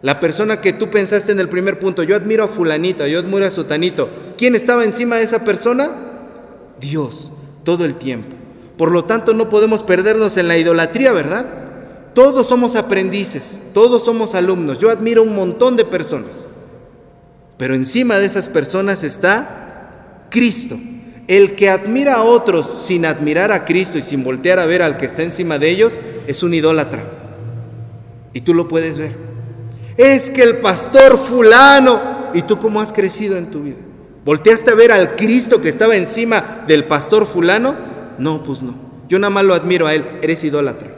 La 0.01 0.19
persona 0.19 0.59
que 0.59 0.73
tú 0.73 0.89
pensaste 0.89 1.31
en 1.31 1.39
el 1.39 1.47
primer 1.47 1.79
punto, 1.79 2.03
yo 2.03 2.15
admiro 2.15 2.43
a 2.43 2.49
fulanito, 2.49 3.07
yo 3.07 3.19
admiro 3.19 3.45
a 3.45 3.51
sotanito. 3.51 4.09
¿Quién 4.37 4.53
estaba 4.53 4.83
encima 4.83 5.15
de 5.15 5.23
esa 5.23 5.45
persona? 5.45 5.91
Dios, 6.79 7.31
todo 7.63 7.85
el 7.85 7.95
tiempo. 7.95 8.35
Por 8.77 8.91
lo 8.91 9.05
tanto, 9.05 9.33
no 9.33 9.49
podemos 9.49 9.83
perdernos 9.83 10.35
en 10.35 10.49
la 10.49 10.57
idolatría, 10.57 11.13
¿verdad? 11.13 11.45
Todos 12.13 12.47
somos 12.47 12.75
aprendices, 12.75 13.61
todos 13.73 14.03
somos 14.03 14.35
alumnos. 14.35 14.77
Yo 14.77 14.89
admiro 14.89 15.23
un 15.23 15.35
montón 15.35 15.77
de 15.77 15.85
personas. 15.85 16.47
Pero 17.57 17.75
encima 17.75 18.17
de 18.17 18.25
esas 18.25 18.49
personas 18.49 19.03
está 19.03 20.27
Cristo. 20.29 20.77
El 21.33 21.55
que 21.55 21.67
admira 21.67 22.17
a 22.17 22.23
otros 22.23 22.69
sin 22.69 23.07
admirar 23.07 23.51
a 23.51 23.65
Cristo 23.65 23.97
y 23.97 24.03
sin 24.03 24.23
voltear 24.23 24.59
a 24.59 24.67
ver 24.67 24.83
al 24.83 24.97
que 24.97 25.07
está 25.07 25.23
encima 25.23 25.57
de 25.57 25.67
ellos 25.67 25.99
es 26.27 26.43
un 26.43 26.53
idólatra. 26.53 27.05
Y 28.33 28.41
tú 28.41 28.53
lo 28.53 28.67
puedes 28.67 28.99
ver. 28.99 29.15
Es 29.97 30.29
que 30.29 30.43
el 30.43 30.57
pastor 30.57 31.17
fulano, 31.17 32.29
¿y 32.35 32.43
tú 32.43 32.59
cómo 32.59 32.79
has 32.79 32.93
crecido 32.93 33.35
en 33.35 33.49
tu 33.49 33.63
vida? 33.63 33.77
¿Volteaste 34.23 34.69
a 34.69 34.75
ver 34.75 34.91
al 34.91 35.15
Cristo 35.15 35.59
que 35.59 35.69
estaba 35.69 35.95
encima 35.95 36.65
del 36.67 36.85
pastor 36.85 37.25
fulano? 37.25 37.77
No, 38.19 38.43
pues 38.43 38.61
no. 38.61 38.75
Yo 39.09 39.17
nada 39.17 39.31
más 39.31 39.43
lo 39.43 39.55
admiro 39.55 39.87
a 39.87 39.95
él. 39.95 40.05
Eres 40.21 40.43
idólatra. 40.43 40.91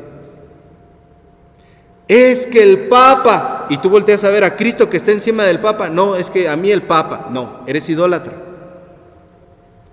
Es 2.09 2.45
que 2.45 2.61
el 2.61 2.89
Papa, 2.89 3.67
y 3.69 3.77
tú 3.77 3.89
volteas 3.89 4.25
a 4.25 4.29
ver 4.31 4.43
a 4.43 4.57
Cristo 4.57 4.89
que 4.89 4.97
está 4.97 5.13
encima 5.13 5.45
del 5.45 5.61
Papa. 5.61 5.87
No, 5.87 6.17
es 6.17 6.29
que 6.29 6.49
a 6.49 6.57
mí 6.57 6.71
el 6.71 6.81
Papa. 6.81 7.29
No, 7.31 7.61
eres 7.67 7.87
idólatra. 7.87 8.44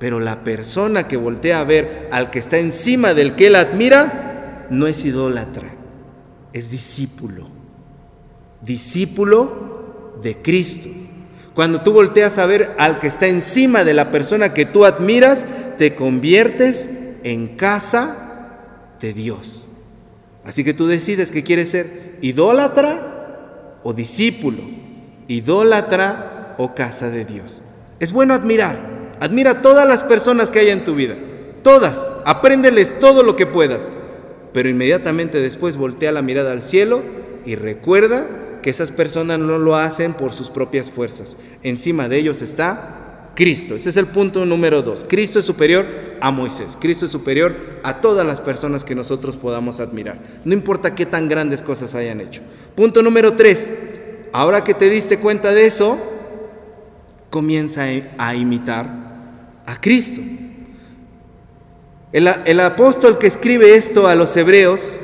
Pero 0.03 0.19
la 0.19 0.43
persona 0.43 1.07
que 1.07 1.17
voltea 1.17 1.61
a 1.61 1.65
ver 1.65 2.09
al 2.11 2.31
que 2.31 2.41
está 2.41 2.59
encima 2.59 3.15
del 3.15 3.37
que 3.37 3.47
él 3.47 3.55
admira, 3.55 4.67
no 4.69 4.89
es 4.89 5.05
idólatra, 5.05 5.77
es 6.53 6.73
discípulo. 6.73 7.47
Discípulo 8.63 10.17
de 10.21 10.43
Cristo. 10.43 10.89
Cuando 11.55 11.83
tú 11.83 11.93
volteas 11.93 12.39
a 12.39 12.47
ver 12.47 12.75
al 12.81 12.99
que 12.99 13.07
está 13.07 13.29
encima 13.29 13.85
de 13.85 13.95
la 13.95 14.11
persona 14.11 14.53
que 14.53 14.67
tú 14.67 14.87
admiras, 14.87 15.47
te 15.79 15.95
conviertes 15.95 16.91
en 17.23 17.55
casa 17.55 18.97
de 19.01 19.13
Dios. 19.13 19.69
Así 20.45 20.65
que 20.65 20.75
tú 20.75 20.89
decides 20.89 21.31
que 21.31 21.45
quieres 21.45 21.69
ser 21.69 22.19
idólatra 22.23 23.79
o 23.85 23.93
discípulo, 23.93 24.65
idólatra 25.29 26.57
o 26.59 26.75
casa 26.75 27.09
de 27.09 27.25
Dios. 27.25 27.63
Es 28.01 28.11
bueno 28.11 28.35
admirar, 28.35 29.02
admira 29.23 29.63
todas 29.63 29.87
las 29.87 30.03
personas 30.03 30.51
que 30.51 30.59
hay 30.59 30.71
en 30.71 30.85
tu 30.85 30.97
vida, 30.97 31.15
todas, 31.63 32.13
apréndeles 32.25 32.99
todo 32.99 33.23
lo 33.23 33.37
que 33.37 33.47
puedas, 33.47 33.89
pero 34.53 34.69
inmediatamente 34.69 35.41
después 35.41 35.77
voltea 35.77 36.11
la 36.11 36.23
mirada 36.23 36.51
al 36.51 36.65
cielo 36.65 37.03
y 37.45 37.55
recuerda 37.55 38.27
que 38.63 38.71
esas 38.71 38.91
personas 38.91 39.39
no 39.39 39.59
lo 39.59 39.77
hacen 39.77 40.15
por 40.15 40.33
sus 40.33 40.51
propias 40.51 40.91
fuerzas. 40.91 41.39
Encima 41.63 42.09
de 42.09 42.19
ellos 42.19 42.43
está 42.43 43.31
Cristo. 43.37 43.77
Ese 43.77 43.91
es 43.91 43.97
el 43.97 44.07
punto 44.09 44.45
número 44.45 44.83
dos. 44.83 45.07
Cristo 45.09 45.39
es 45.39 45.45
superior 45.45 45.87
a 46.21 46.33
Moisés. 46.33 46.77
Cristo 46.81 47.07
es 47.07 47.13
superior 47.13 47.55
a 47.85 48.01
todas 48.01 48.27
las 48.27 48.41
personas 48.41 48.83
que 48.83 48.97
nosotros 48.97 49.37
podamos 49.37 49.79
admirar. 49.79 50.19
No 50.45 50.53
importa 50.53 50.97
qué 50.97 51.07
tan 51.07 51.29
grandes 51.29 51.63
cosas 51.63 51.95
hayan 51.95 52.21
hecho. 52.21 52.43
Punto 52.75 53.03
número 53.05 53.35
tres. 53.35 53.71
Ahora 54.33 54.65
que 54.65 54.75
te 54.75 54.91
diste 54.91 55.19
cuenta 55.19 55.53
de 55.53 55.67
eso, 55.67 55.99
comienza 57.31 57.85
a 58.19 58.35
imitar 58.35 59.12
a 59.67 59.81
Cristo. 59.81 60.21
El, 62.13 62.29
el 62.45 62.61
apóstol 62.61 63.19
que 63.19 63.27
escribe 63.27 63.75
esto 63.75 64.07
a 64.07 64.15
los 64.15 64.37
hebreos 64.37 64.99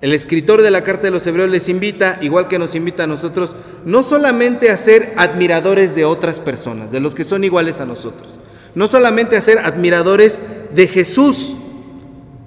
el 0.00 0.14
escritor 0.14 0.62
de 0.62 0.70
la 0.70 0.84
carta 0.84 1.02
de 1.02 1.10
los 1.10 1.26
hebreos 1.26 1.50
les 1.50 1.68
invita, 1.68 2.18
igual 2.20 2.46
que 2.46 2.58
nos 2.58 2.76
invita 2.76 3.04
a 3.04 3.08
nosotros, 3.08 3.56
no 3.84 4.04
solamente 4.04 4.70
a 4.70 4.76
ser 4.76 5.12
admiradores 5.16 5.96
de 5.96 6.04
otras 6.04 6.38
personas, 6.38 6.92
de 6.92 7.00
los 7.00 7.16
que 7.16 7.24
son 7.24 7.42
iguales 7.42 7.80
a 7.80 7.86
nosotros, 7.86 8.38
no 8.76 8.86
solamente 8.86 9.36
a 9.36 9.40
ser 9.40 9.58
admiradores 9.58 10.40
de 10.72 10.86
Jesús, 10.86 11.56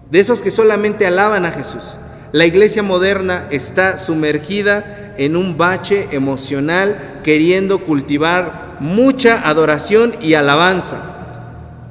de 0.10 0.22
esos 0.22 0.42
que 0.42 0.52
solamente 0.52 1.06
alaban 1.06 1.46
a 1.46 1.52
Jesús. 1.52 1.98
La 2.32 2.46
iglesia 2.46 2.84
moderna 2.84 3.48
está 3.52 3.98
sumergida 3.98 5.14
en 5.18 5.36
un 5.36 5.58
bache 5.58 6.08
emocional 6.12 7.20
queriendo 7.22 7.80
cultivar 7.80 8.71
mucha 8.82 9.48
adoración 9.48 10.14
y 10.22 10.34
alabanza 10.34 11.12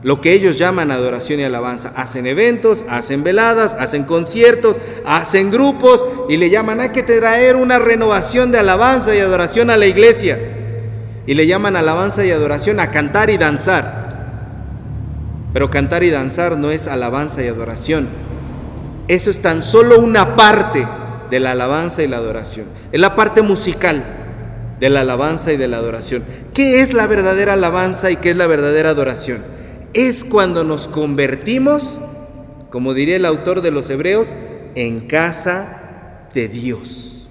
lo 0.03 0.21
que 0.21 0.33
ellos 0.33 0.59
llaman 0.59 0.91
adoración 0.91 1.41
y 1.41 1.45
alabanza. 1.45 1.93
Hacen 1.95 2.27
eventos, 2.27 2.85
hacen 2.89 3.23
veladas, 3.23 3.77
hacen 3.79 4.05
conciertos, 4.05 4.81
hacen 5.05 5.51
grupos 5.51 6.07
y 6.29 6.37
le 6.39 6.49
llaman, 6.49 6.81
hay 6.81 6.89
que 6.91 7.03
traer 7.03 7.57
una 7.57 7.79
renovación 7.79 8.51
de 8.51 8.59
alabanza 8.59 9.15
y 9.15 9.19
adoración 9.19 9.69
a 9.69 9.77
la 9.77 9.87
iglesia. 9.87 10.39
Y 11.27 11.35
le 11.35 11.47
llaman 11.47 11.77
alabanza 11.77 12.25
y 12.25 12.31
adoración 12.31 12.81
a 12.81 12.91
cantar 12.91 13.29
y 13.29 13.37
danzar. 13.37 14.01
Pero 15.53 15.71
cantar 15.71 16.03
y 16.03 16.11
danzar 16.11 16.57
no 16.57 16.71
es 16.71 16.89
alabanza 16.89 17.45
y 17.45 17.49
adoración. 17.49 18.09
Eso 19.07 19.31
es 19.31 19.43
tan 19.43 19.61
solo 19.61 20.01
una 20.01 20.35
parte 20.35 20.87
de 21.29 21.41
la 21.41 21.51
alabanza 21.51 22.03
y 22.03 22.09
la 22.09 22.17
adoración. 22.17 22.67
Es 22.91 23.01
la 23.01 23.15
parte 23.15 23.43
musical 23.43 24.20
de 24.81 24.91
la 24.91 25.03
alabanza 25.03 25.53
y 25.53 25.57
de 25.57 25.69
la 25.69 25.77
adoración. 25.77 26.25
¿Qué 26.53 26.81
es 26.81 26.95
la 26.95 27.07
verdadera 27.07 27.53
alabanza 27.53 28.11
y 28.11 28.17
qué 28.17 28.31
es 28.31 28.37
la 28.37 28.47
verdadera 28.49 28.91
adoración? 28.91 29.61
es 29.93 30.25
cuando 30.25 30.65
nos 30.65 30.89
convertimos, 30.89 31.99
como 32.71 32.95
diría 32.95 33.17
el 33.17 33.27
autor 33.27 33.61
de 33.63 33.71
los 33.71 33.91
Hebreos, 33.91 34.35
en 34.75 35.01
casa 35.01 36.29
de 36.33 36.49
Dios. 36.49 37.29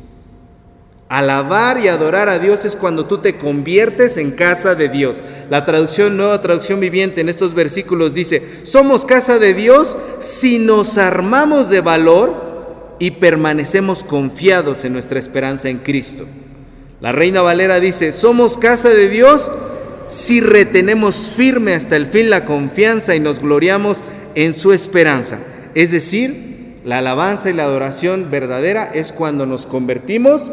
Alabar 1.08 1.80
y 1.80 1.88
adorar 1.88 2.30
a 2.30 2.38
Dios 2.38 2.66
es 2.66 2.76
cuando 2.76 3.06
tú 3.06 3.18
te 3.18 3.38
conviertes 3.38 4.18
en 4.18 4.32
casa 4.32 4.76
de 4.76 4.90
Dios. 4.90 5.22
La 5.50 5.64
traducción, 5.64 6.18
nueva 6.18 6.40
traducción 6.42 6.80
viviente 6.80 7.22
en 7.22 7.30
estos 7.30 7.56
versículos 7.56 8.14
dice, 8.14 8.44
somos 8.64 9.06
casa 9.06 9.40
de 9.40 9.56
Dios 9.56 9.98
si 10.20 10.60
nos 10.60 11.00
armamos 11.00 11.70
de 11.70 11.82
valor 11.82 12.96
y 13.00 13.12
permanecemos 13.12 14.04
confiados 14.04 14.86
en 14.86 14.94
nuestra 14.94 15.18
esperanza 15.18 15.70
en 15.70 15.80
Cristo. 15.80 16.26
La 17.02 17.12
Reina 17.12 17.42
Valera 17.42 17.80
dice, 17.80 18.12
somos 18.12 18.58
casa 18.58 18.90
de 18.90 19.08
Dios 19.08 19.52
si 20.08 20.42
retenemos 20.42 21.32
firme 21.36 21.74
hasta 21.74 21.96
el 21.96 22.08
fin 22.08 22.30
la 22.30 22.44
confianza 22.46 23.16
y 23.16 23.20
nos 23.20 23.40
gloriamos 23.40 24.04
en 24.36 24.54
su 24.54 24.74
esperanza. 24.74 25.40
Es 25.76 25.92
decir, 25.92 26.82
la 26.84 26.98
alabanza 26.98 27.50
y 27.50 27.54
la 27.54 27.64
adoración 27.64 28.30
verdadera 28.32 28.90
es 28.94 29.12
cuando 29.12 29.46
nos 29.46 29.66
convertimos 29.66 30.52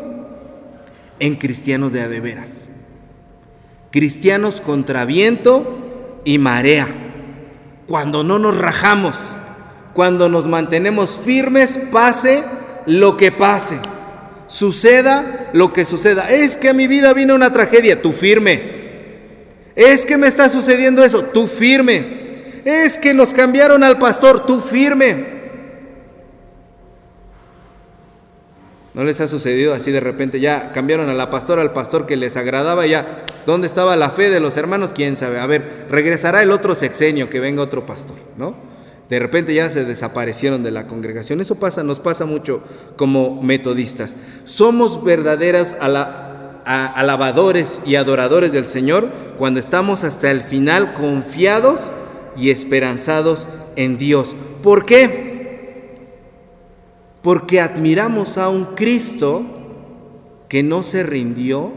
en 1.18 1.34
cristianos 1.36 1.92
de 1.92 2.02
adeveras. 2.02 2.68
Cristianos 3.90 4.60
contra 4.60 5.04
viento 5.04 6.20
y 6.24 6.38
marea. 6.38 6.88
Cuando 7.86 8.22
no 8.22 8.38
nos 8.38 8.58
rajamos, 8.58 9.36
cuando 9.94 10.28
nos 10.28 10.46
mantenemos 10.46 11.18
firmes, 11.18 11.78
pase 11.90 12.44
lo 12.84 13.16
que 13.16 13.32
pase. 13.32 13.78
Suceda 14.46 15.50
lo 15.52 15.72
que 15.72 15.84
suceda. 15.84 16.30
Es 16.30 16.56
que 16.56 16.68
a 16.68 16.72
mi 16.72 16.86
vida 16.86 17.12
vino 17.12 17.34
una 17.34 17.52
tragedia, 17.52 18.00
tú 18.00 18.12
firme. 18.12 18.76
Es 19.74 20.06
que 20.06 20.16
me 20.16 20.26
está 20.26 20.48
sucediendo 20.48 21.04
eso, 21.04 21.22
tú 21.22 21.46
firme. 21.46 22.36
Es 22.64 22.98
que 22.98 23.14
nos 23.14 23.32
cambiaron 23.32 23.84
al 23.84 23.98
pastor, 23.98 24.46
tú 24.46 24.60
firme. 24.60 25.36
¿No 28.94 29.04
les 29.04 29.20
ha 29.20 29.28
sucedido 29.28 29.74
así 29.74 29.92
de 29.92 30.00
repente? 30.00 30.40
Ya 30.40 30.72
cambiaron 30.72 31.10
a 31.10 31.14
la 31.14 31.28
pastora, 31.28 31.60
al 31.60 31.74
pastor 31.74 32.06
que 32.06 32.16
les 32.16 32.38
agradaba, 32.38 32.86
ya. 32.86 33.26
¿Dónde 33.44 33.66
estaba 33.66 33.94
la 33.94 34.08
fe 34.08 34.30
de 34.30 34.40
los 34.40 34.56
hermanos? 34.56 34.94
¿Quién 34.94 35.18
sabe? 35.18 35.38
A 35.38 35.46
ver, 35.46 35.84
regresará 35.90 36.42
el 36.42 36.50
otro 36.50 36.74
sexenio, 36.74 37.28
que 37.28 37.38
venga 37.38 37.62
otro 37.62 37.84
pastor, 37.84 38.16
¿no? 38.38 38.75
De 39.08 39.18
repente 39.18 39.54
ya 39.54 39.70
se 39.70 39.84
desaparecieron 39.84 40.62
de 40.62 40.70
la 40.70 40.86
congregación. 40.86 41.40
Eso 41.40 41.56
pasa, 41.56 41.82
nos 41.82 42.00
pasa 42.00 42.24
mucho 42.26 42.62
como 42.96 43.40
metodistas. 43.42 44.16
Somos 44.44 45.04
verdaderas 45.04 45.76
alabadores 46.64 47.80
y 47.86 47.94
adoradores 47.94 48.52
del 48.52 48.66
Señor 48.66 49.10
cuando 49.38 49.60
estamos 49.60 50.04
hasta 50.04 50.30
el 50.30 50.40
final 50.40 50.94
confiados 50.94 51.92
y 52.36 52.50
esperanzados 52.50 53.48
en 53.76 53.96
Dios. 53.96 54.34
¿Por 54.62 54.84
qué? 54.84 55.26
porque 57.26 57.60
admiramos 57.60 58.38
a 58.38 58.48
un 58.50 58.76
Cristo 58.76 59.44
que 60.48 60.62
no 60.62 60.84
se 60.84 61.02
rindió 61.02 61.72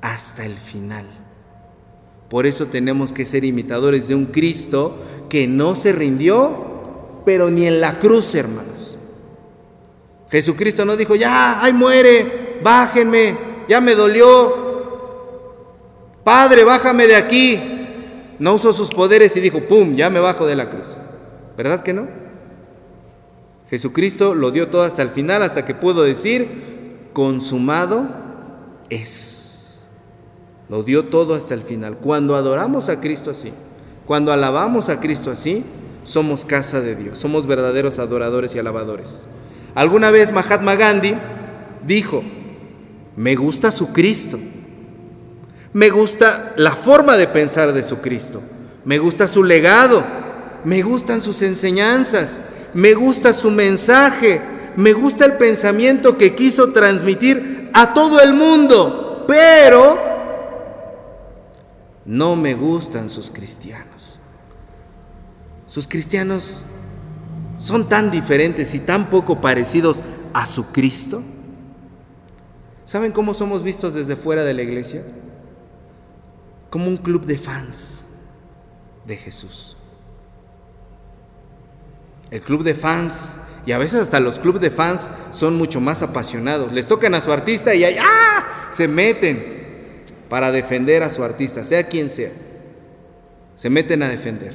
hasta 0.00 0.46
el 0.46 0.54
final. 0.54 1.04
Por 2.32 2.46
eso 2.46 2.64
tenemos 2.64 3.12
que 3.12 3.26
ser 3.26 3.44
imitadores 3.44 4.08
de 4.08 4.14
un 4.14 4.24
Cristo 4.24 4.96
que 5.28 5.46
no 5.46 5.74
se 5.74 5.92
rindió, 5.92 7.20
pero 7.26 7.50
ni 7.50 7.66
en 7.66 7.78
la 7.78 7.98
cruz, 7.98 8.34
hermanos. 8.34 8.96
Jesucristo 10.30 10.86
no 10.86 10.96
dijo, 10.96 11.14
ya, 11.14 11.62
ay 11.62 11.74
muere, 11.74 12.58
bájenme, 12.64 13.36
ya 13.68 13.82
me 13.82 13.94
dolió. 13.94 14.56
Padre, 16.24 16.64
bájame 16.64 17.06
de 17.06 17.16
aquí. 17.16 17.60
No 18.38 18.54
usó 18.54 18.72
sus 18.72 18.90
poderes 18.90 19.36
y 19.36 19.40
dijo, 19.40 19.60
pum, 19.68 19.94
ya 19.94 20.08
me 20.08 20.18
bajo 20.18 20.46
de 20.46 20.56
la 20.56 20.70
cruz. 20.70 20.96
¿Verdad 21.54 21.82
que 21.82 21.92
no? 21.92 22.08
Jesucristo 23.68 24.34
lo 24.34 24.50
dio 24.50 24.70
todo 24.70 24.84
hasta 24.84 25.02
el 25.02 25.10
final, 25.10 25.42
hasta 25.42 25.66
que 25.66 25.74
pudo 25.74 26.02
decir, 26.02 26.48
consumado 27.12 28.08
es. 28.88 29.51
Lo 30.72 30.82
dio 30.82 31.04
todo 31.04 31.34
hasta 31.34 31.52
el 31.52 31.60
final. 31.60 31.98
Cuando 31.98 32.34
adoramos 32.34 32.88
a 32.88 32.98
Cristo 32.98 33.30
así, 33.30 33.52
cuando 34.06 34.32
alabamos 34.32 34.88
a 34.88 35.00
Cristo 35.00 35.30
así, 35.30 35.62
somos 36.02 36.46
casa 36.46 36.80
de 36.80 36.96
Dios, 36.96 37.18
somos 37.18 37.46
verdaderos 37.46 37.98
adoradores 37.98 38.54
y 38.54 38.58
alabadores. 38.58 39.26
Alguna 39.74 40.10
vez 40.10 40.32
Mahatma 40.32 40.74
Gandhi 40.76 41.14
dijo, 41.86 42.24
me 43.16 43.34
gusta 43.34 43.70
su 43.70 43.92
Cristo, 43.92 44.38
me 45.74 45.90
gusta 45.90 46.54
la 46.56 46.74
forma 46.74 47.18
de 47.18 47.28
pensar 47.28 47.74
de 47.74 47.84
su 47.84 47.98
Cristo, 47.98 48.40
me 48.86 48.98
gusta 48.98 49.28
su 49.28 49.44
legado, 49.44 50.02
me 50.64 50.80
gustan 50.80 51.20
sus 51.20 51.42
enseñanzas, 51.42 52.40
me 52.72 52.94
gusta 52.94 53.34
su 53.34 53.50
mensaje, 53.50 54.40
me 54.76 54.94
gusta 54.94 55.26
el 55.26 55.34
pensamiento 55.34 56.16
que 56.16 56.34
quiso 56.34 56.72
transmitir 56.72 57.68
a 57.74 57.92
todo 57.92 58.22
el 58.22 58.32
mundo, 58.32 59.26
pero 59.28 60.11
no 62.04 62.36
me 62.36 62.54
gustan 62.54 63.10
sus 63.10 63.30
cristianos. 63.30 64.18
Sus 65.66 65.86
cristianos 65.86 66.64
son 67.58 67.88
tan 67.88 68.10
diferentes 68.10 68.74
y 68.74 68.80
tan 68.80 69.08
poco 69.08 69.40
parecidos 69.40 70.02
a 70.34 70.46
su 70.46 70.66
Cristo. 70.72 71.22
¿Saben 72.84 73.12
cómo 73.12 73.34
somos 73.34 73.62
vistos 73.62 73.94
desde 73.94 74.16
fuera 74.16 74.44
de 74.44 74.54
la 74.54 74.62
iglesia? 74.62 75.02
Como 76.68 76.88
un 76.88 76.96
club 76.96 77.24
de 77.24 77.38
fans 77.38 78.06
de 79.06 79.16
Jesús 79.16 79.76
el 82.32 82.40
club 82.40 82.64
de 82.64 82.74
fans, 82.74 83.36
y 83.66 83.72
a 83.72 83.78
veces 83.78 84.00
hasta 84.00 84.18
los 84.18 84.38
clubes 84.38 84.62
de 84.62 84.70
fans 84.70 85.06
son 85.32 85.56
mucho 85.56 85.80
más 85.80 86.00
apasionados. 86.00 86.72
Les 86.72 86.86
tocan 86.86 87.14
a 87.14 87.20
su 87.20 87.30
artista 87.30 87.74
y 87.74 87.84
ahí 87.84 87.96
¡ah! 88.00 88.70
se 88.72 88.88
meten 88.88 89.61
para 90.32 90.50
defender 90.50 91.02
a 91.02 91.10
su 91.10 91.22
artista, 91.22 91.62
sea 91.62 91.88
quien 91.88 92.08
sea. 92.08 92.30
Se 93.54 93.68
meten 93.68 94.02
a 94.02 94.08
defender. 94.08 94.54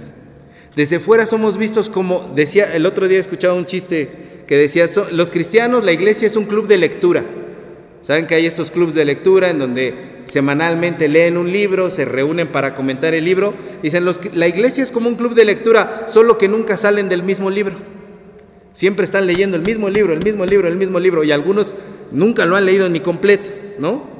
Desde 0.75 0.99
fuera 0.99 1.27
somos 1.27 1.55
vistos 1.55 1.87
como, 1.87 2.31
decía, 2.33 2.73
el 2.73 2.87
otro 2.87 3.07
día 3.07 3.19
escuchaba 3.19 3.53
un 3.53 3.65
chiste 3.65 4.09
que 4.47 4.57
decía, 4.57 4.87
los 5.11 5.29
cristianos, 5.29 5.83
la 5.83 5.91
iglesia 5.91 6.25
es 6.25 6.35
un 6.35 6.45
club 6.45 6.67
de 6.67 6.77
lectura. 6.77 7.23
Saben 8.01 8.25
que 8.25 8.33
hay 8.33 8.47
estos 8.47 8.71
clubes 8.71 8.95
de 8.95 9.05
lectura 9.05 9.51
en 9.51 9.59
donde 9.59 9.93
semanalmente 10.25 11.07
leen 11.07 11.37
un 11.37 11.51
libro, 11.51 11.91
se 11.91 12.05
reúnen 12.05 12.47
para 12.47 12.73
comentar 12.73 13.13
el 13.13 13.23
libro. 13.23 13.53
Dicen, 13.83 14.03
los, 14.03 14.19
la 14.33 14.47
iglesia 14.47 14.81
es 14.81 14.91
como 14.91 15.07
un 15.07 15.15
club 15.15 15.35
de 15.35 15.45
lectura, 15.45 16.05
solo 16.07 16.39
que 16.39 16.47
nunca 16.47 16.75
salen 16.75 17.07
del 17.07 17.21
mismo 17.21 17.51
libro. 17.51 17.75
Siempre 18.73 19.05
están 19.05 19.27
leyendo 19.27 19.57
el 19.57 19.61
mismo 19.61 19.91
libro, 19.91 20.11
el 20.11 20.23
mismo 20.23 20.43
libro, 20.43 20.67
el 20.67 20.77
mismo 20.77 20.99
libro. 20.99 21.23
Y 21.23 21.29
algunos 21.29 21.75
nunca 22.11 22.47
lo 22.47 22.55
han 22.55 22.65
leído 22.65 22.89
ni 22.89 22.99
completo, 22.99 23.51
¿no? 23.77 24.16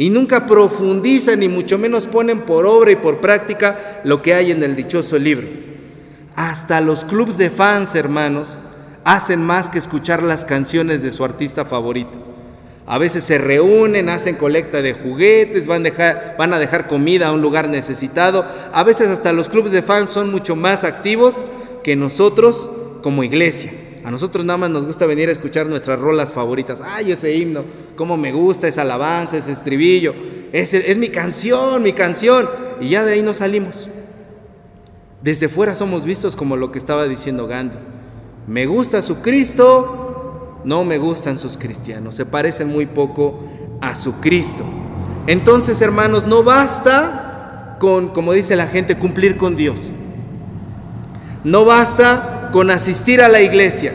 Y 0.00 0.08
nunca 0.08 0.46
profundizan, 0.46 1.40
ni 1.40 1.48
mucho 1.50 1.76
menos 1.76 2.06
ponen 2.06 2.46
por 2.46 2.64
obra 2.64 2.90
y 2.90 2.96
por 2.96 3.20
práctica 3.20 4.00
lo 4.02 4.22
que 4.22 4.32
hay 4.32 4.50
en 4.50 4.62
el 4.62 4.74
dichoso 4.74 5.18
libro. 5.18 5.46
Hasta 6.34 6.80
los 6.80 7.04
clubes 7.04 7.36
de 7.36 7.50
fans, 7.50 7.94
hermanos, 7.94 8.56
hacen 9.04 9.44
más 9.44 9.68
que 9.68 9.76
escuchar 9.76 10.22
las 10.22 10.46
canciones 10.46 11.02
de 11.02 11.10
su 11.10 11.22
artista 11.22 11.66
favorito. 11.66 12.18
A 12.86 12.96
veces 12.96 13.24
se 13.24 13.36
reúnen, 13.36 14.08
hacen 14.08 14.36
colecta 14.36 14.80
de 14.80 14.94
juguetes, 14.94 15.66
van, 15.66 15.84
van, 16.38 16.54
a 16.54 16.58
dejar 16.58 16.86
comida 16.86 17.28
a 17.28 17.32
un 17.32 17.42
lugar 17.42 17.68
necesitado. 17.68 18.46
A 18.72 18.82
veces 18.84 19.08
hasta 19.08 19.34
los 19.34 19.50
clubes 19.50 19.70
de 19.70 19.82
fans 19.82 20.08
son 20.08 20.30
mucho 20.30 20.56
más 20.56 20.82
activos 20.82 21.44
que 21.84 21.94
nosotros 21.94 22.70
como 23.02 23.22
iglesia. 23.22 23.70
A 24.04 24.10
nosotros 24.10 24.44
nada 24.44 24.56
más 24.56 24.70
nos 24.70 24.86
gusta 24.86 25.06
venir 25.06 25.28
a 25.28 25.32
escuchar 25.32 25.66
nuestras 25.66 25.98
rolas 25.98 26.32
favoritas. 26.32 26.80
Ay, 26.80 27.12
ese 27.12 27.34
himno, 27.34 27.64
cómo 27.96 28.16
me 28.16 28.32
gusta, 28.32 28.68
esa 28.68 28.82
alabanza, 28.82 29.36
ese 29.36 29.52
estribillo. 29.52 30.14
Es, 30.52 30.74
es 30.74 30.96
mi 30.96 31.08
canción, 31.08 31.82
mi 31.82 31.92
canción. 31.92 32.48
Y 32.80 32.90
ya 32.90 33.04
de 33.04 33.12
ahí 33.12 33.22
nos 33.22 33.38
salimos. 33.38 33.88
Desde 35.22 35.48
fuera 35.48 35.74
somos 35.74 36.04
vistos 36.04 36.34
como 36.34 36.56
lo 36.56 36.72
que 36.72 36.78
estaba 36.78 37.06
diciendo 37.06 37.46
Gandhi. 37.46 37.76
Me 38.46 38.66
gusta 38.66 39.02
su 39.02 39.16
Cristo, 39.20 40.60
no 40.64 40.84
me 40.84 40.98
gustan 40.98 41.38
sus 41.38 41.56
cristianos, 41.56 42.14
se 42.14 42.26
parecen 42.26 42.68
muy 42.68 42.86
poco 42.86 43.40
a 43.80 43.94
su 43.94 44.14
Cristo. 44.14 44.64
Entonces, 45.26 45.80
hermanos, 45.82 46.26
no 46.26 46.42
basta 46.42 47.76
con, 47.78 48.08
como 48.08 48.32
dice 48.32 48.56
la 48.56 48.66
gente, 48.66 48.98
cumplir 48.98 49.36
con 49.36 49.56
Dios. 49.56 49.90
No 51.44 51.64
basta 51.64 52.39
con 52.50 52.70
asistir 52.70 53.20
a 53.20 53.28
la 53.28 53.40
iglesia. 53.40 53.92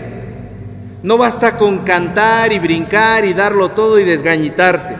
No 1.04 1.18
basta 1.18 1.58
con 1.58 1.80
cantar 1.80 2.52
y 2.52 2.60
brincar 2.60 3.26
y 3.26 3.34
darlo 3.34 3.72
todo 3.72 4.00
y 4.00 4.04
desgañitarte. 4.04 4.96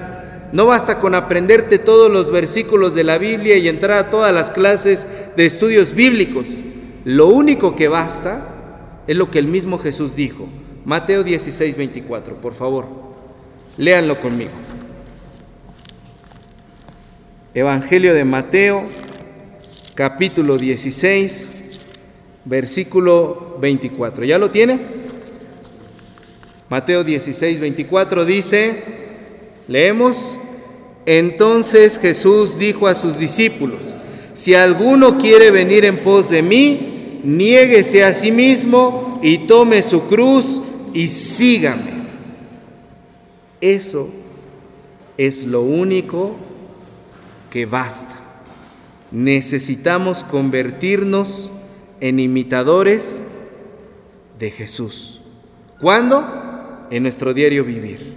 No 0.52 0.66
basta 0.68 1.00
con 1.00 1.16
aprenderte 1.16 1.80
todos 1.80 2.12
los 2.12 2.32
versículos 2.32 2.94
de 2.94 3.04
la 3.04 3.18
Biblia 3.18 3.58
y 3.58 3.68
entrar 3.68 3.98
a 3.98 4.10
todas 4.10 4.34
las 4.34 4.52
clases 4.52 5.08
de 5.36 5.46
estudios 5.46 5.94
bíblicos. 5.94 6.50
Lo 7.04 7.28
único 7.28 7.76
que 7.76 7.88
basta 7.88 9.04
es 9.08 9.18
lo 9.18 9.32
que 9.32 9.40
el 9.40 9.48
mismo 9.48 9.80
Jesús 9.80 10.16
dijo. 10.16 10.48
Mateo 10.86 11.24
16, 11.24 11.78
24, 11.78 12.40
por 12.40 12.54
favor, 12.54 12.86
léanlo 13.78 14.20
conmigo. 14.20 14.52
Evangelio 17.56 18.14
de 18.14 18.26
Mateo, 18.26 18.86
capítulo 19.96 20.58
16, 20.58 21.55
versículo 22.46 23.58
24. 23.60 24.24
¿Ya 24.24 24.38
lo 24.38 24.52
tiene? 24.52 24.80
Mateo 26.70 27.04
16, 27.04 27.60
24 27.60 28.26
dice, 28.26 28.84
leemos, 29.68 30.38
entonces 31.06 32.00
Jesús 32.00 32.58
dijo 32.58 32.88
a 32.88 32.96
sus 32.96 33.20
discípulos, 33.20 33.96
si 34.34 34.54
alguno 34.56 35.18
quiere 35.18 35.52
venir 35.52 35.86
en 35.86 36.02
pos 36.02 36.30
de 36.30 36.42
mí, 36.42 37.22
niéguese 37.24 38.04
a 38.04 38.14
sí 38.14 38.32
mismo 38.32 39.20
y 39.22 39.40
tome 39.40 39.84
su 39.84 40.08
cruz 40.08 40.62
y 40.94 41.08
sígame. 41.08 41.96
Eso 43.62 44.10
es 45.18 45.44
lo 45.44 45.62
único 45.62 46.36
que 47.50 47.66
basta. 47.66 48.16
Necesitamos 49.12 50.24
convertirnos 50.24 51.52
en 52.00 52.20
imitadores 52.20 53.20
de 54.40 54.52
Jesús. 54.52 55.22
¿Cuándo? 55.80 56.88
En 56.92 57.04
nuestro 57.04 57.34
diario 57.34 57.64
vivir. 57.64 58.16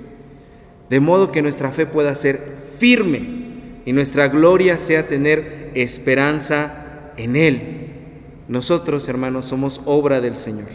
De 0.89 1.01
modo 1.01 1.33
que 1.33 1.43
nuestra 1.43 1.70
fe 1.70 1.87
pueda 1.87 2.14
ser 2.14 2.39
firme 2.79 3.39
y 3.85 3.93
nuestra 3.93 4.29
gloria 4.29 4.79
sea 4.79 5.07
tener 5.07 5.70
esperanza 5.74 7.12
en 7.16 7.37
Él. 7.37 7.89
Nosotros, 8.49 9.09
hermanos, 9.09 9.47
somos 9.47 9.81
obra 9.85 10.20
del 10.20 10.39
Señor. 10.39 10.68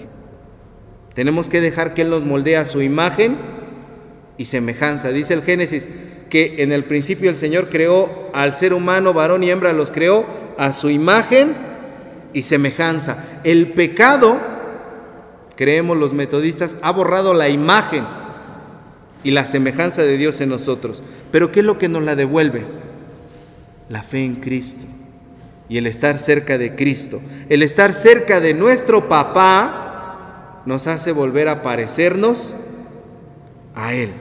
Tenemos 1.13 1.49
que 1.49 1.61
dejar 1.61 1.93
que 1.93 2.03
Él 2.03 2.09
nos 2.09 2.23
moldee 2.23 2.57
a 2.57 2.65
su 2.65 2.81
imagen 2.81 3.37
y 4.37 4.45
semejanza. 4.45 5.11
Dice 5.11 5.33
el 5.33 5.43
Génesis 5.43 5.87
que 6.29 6.55
en 6.63 6.71
el 6.71 6.85
principio 6.85 7.29
el 7.29 7.35
Señor 7.35 7.69
creó 7.69 8.29
al 8.33 8.55
ser 8.55 8.73
humano, 8.73 9.13
varón 9.13 9.43
y 9.43 9.49
hembra, 9.51 9.73
los 9.73 9.91
creó 9.91 10.25
a 10.57 10.73
su 10.73 10.89
imagen 10.89 11.72
y 12.33 12.43
semejanza. 12.43 13.23
El 13.43 13.73
pecado, 13.73 14.39
creemos 15.55 15.97
los 15.97 16.13
metodistas, 16.13 16.77
ha 16.81 16.91
borrado 16.91 17.33
la 17.33 17.49
imagen 17.49 18.05
y 19.23 19.31
la 19.31 19.45
semejanza 19.45 20.03
de 20.03 20.17
Dios 20.17 20.41
en 20.41 20.49
nosotros. 20.49 21.03
Pero 21.31 21.51
¿qué 21.51 21.61
es 21.61 21.65
lo 21.65 21.77
que 21.77 21.89
nos 21.89 22.03
la 22.03 22.15
devuelve? 22.15 22.65
La 23.89 24.03
fe 24.03 24.23
en 24.25 24.35
Cristo 24.35 24.85
y 25.69 25.77
el 25.77 25.87
estar 25.87 26.17
cerca 26.17 26.57
de 26.57 26.75
Cristo. 26.75 27.21
El 27.49 27.63
estar 27.63 27.93
cerca 27.93 28.39
de 28.39 28.53
nuestro 28.53 29.07
papá 29.07 30.61
nos 30.65 30.87
hace 30.87 31.11
volver 31.11 31.47
a 31.47 31.61
parecernos 31.61 32.53
a 33.75 33.93
Él. 33.93 34.11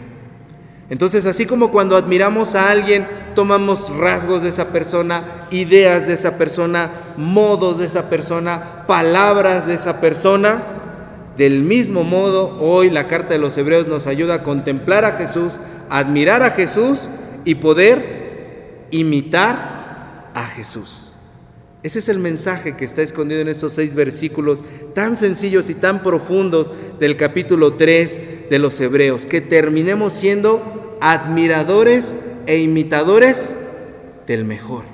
Entonces, 0.93 1.25
así 1.25 1.47
como 1.47 1.71
cuando 1.71 1.97
admiramos 1.97 2.55
a 2.55 2.71
alguien, 2.71 3.07
tomamos 3.35 3.97
rasgos 3.97 4.43
de 4.43 4.51
esa 4.51 4.69
persona, 4.73 5.47
ideas 5.51 6.07
de 6.07 6.13
esa 6.13 6.37
persona, 6.37 6.91
modos 7.17 7.79
de 7.79 7.87
esa 7.87 8.11
persona, 8.11 8.85
palabras 8.87 9.67
de 9.67 9.73
esa 9.73 10.03
persona, 10.03 10.63
del 11.39 11.63
mismo 11.63 12.05
modo, 12.05 12.59
hoy 12.61 12.91
la 12.91 13.09
carta 13.09 13.33
de 13.33 13.39
los 13.39 13.57
Hebreos 13.57 13.87
nos 13.87 14.07
ayuda 14.07 14.35
a 14.35 14.43
contemplar 14.43 15.07
a 15.07 15.13
Jesús, 15.13 15.61
admirar 15.89 16.43
a 16.43 16.51
Jesús 16.51 17.09
y 17.47 17.55
poder 17.55 18.89
imitar 18.91 20.31
a 20.35 20.45
Jesús. 20.45 21.15
Ese 21.83 22.01
es 22.01 22.11
el 22.11 22.19
mensaje 22.19 22.77
que 22.77 22.85
está 22.85 23.01
escondido 23.01 23.41
en 23.41 23.49
estos 23.49 23.73
seis 23.73 23.95
versículos 23.95 24.63
tan 24.95 25.17
sencillos 25.17 25.71
y 25.71 25.75
tan 25.75 26.03
profundos 26.03 26.71
del 27.01 27.17
capítulo 27.17 27.77
3 27.77 28.51
de 28.51 28.59
los 28.59 28.79
Hebreos, 28.79 29.25
que 29.25 29.41
terminemos 29.41 30.13
siendo 30.13 30.82
admiradores 31.03 32.15
e 32.47 32.59
imitadores 32.59 33.57
del 34.27 34.45
mejor. 34.45 34.85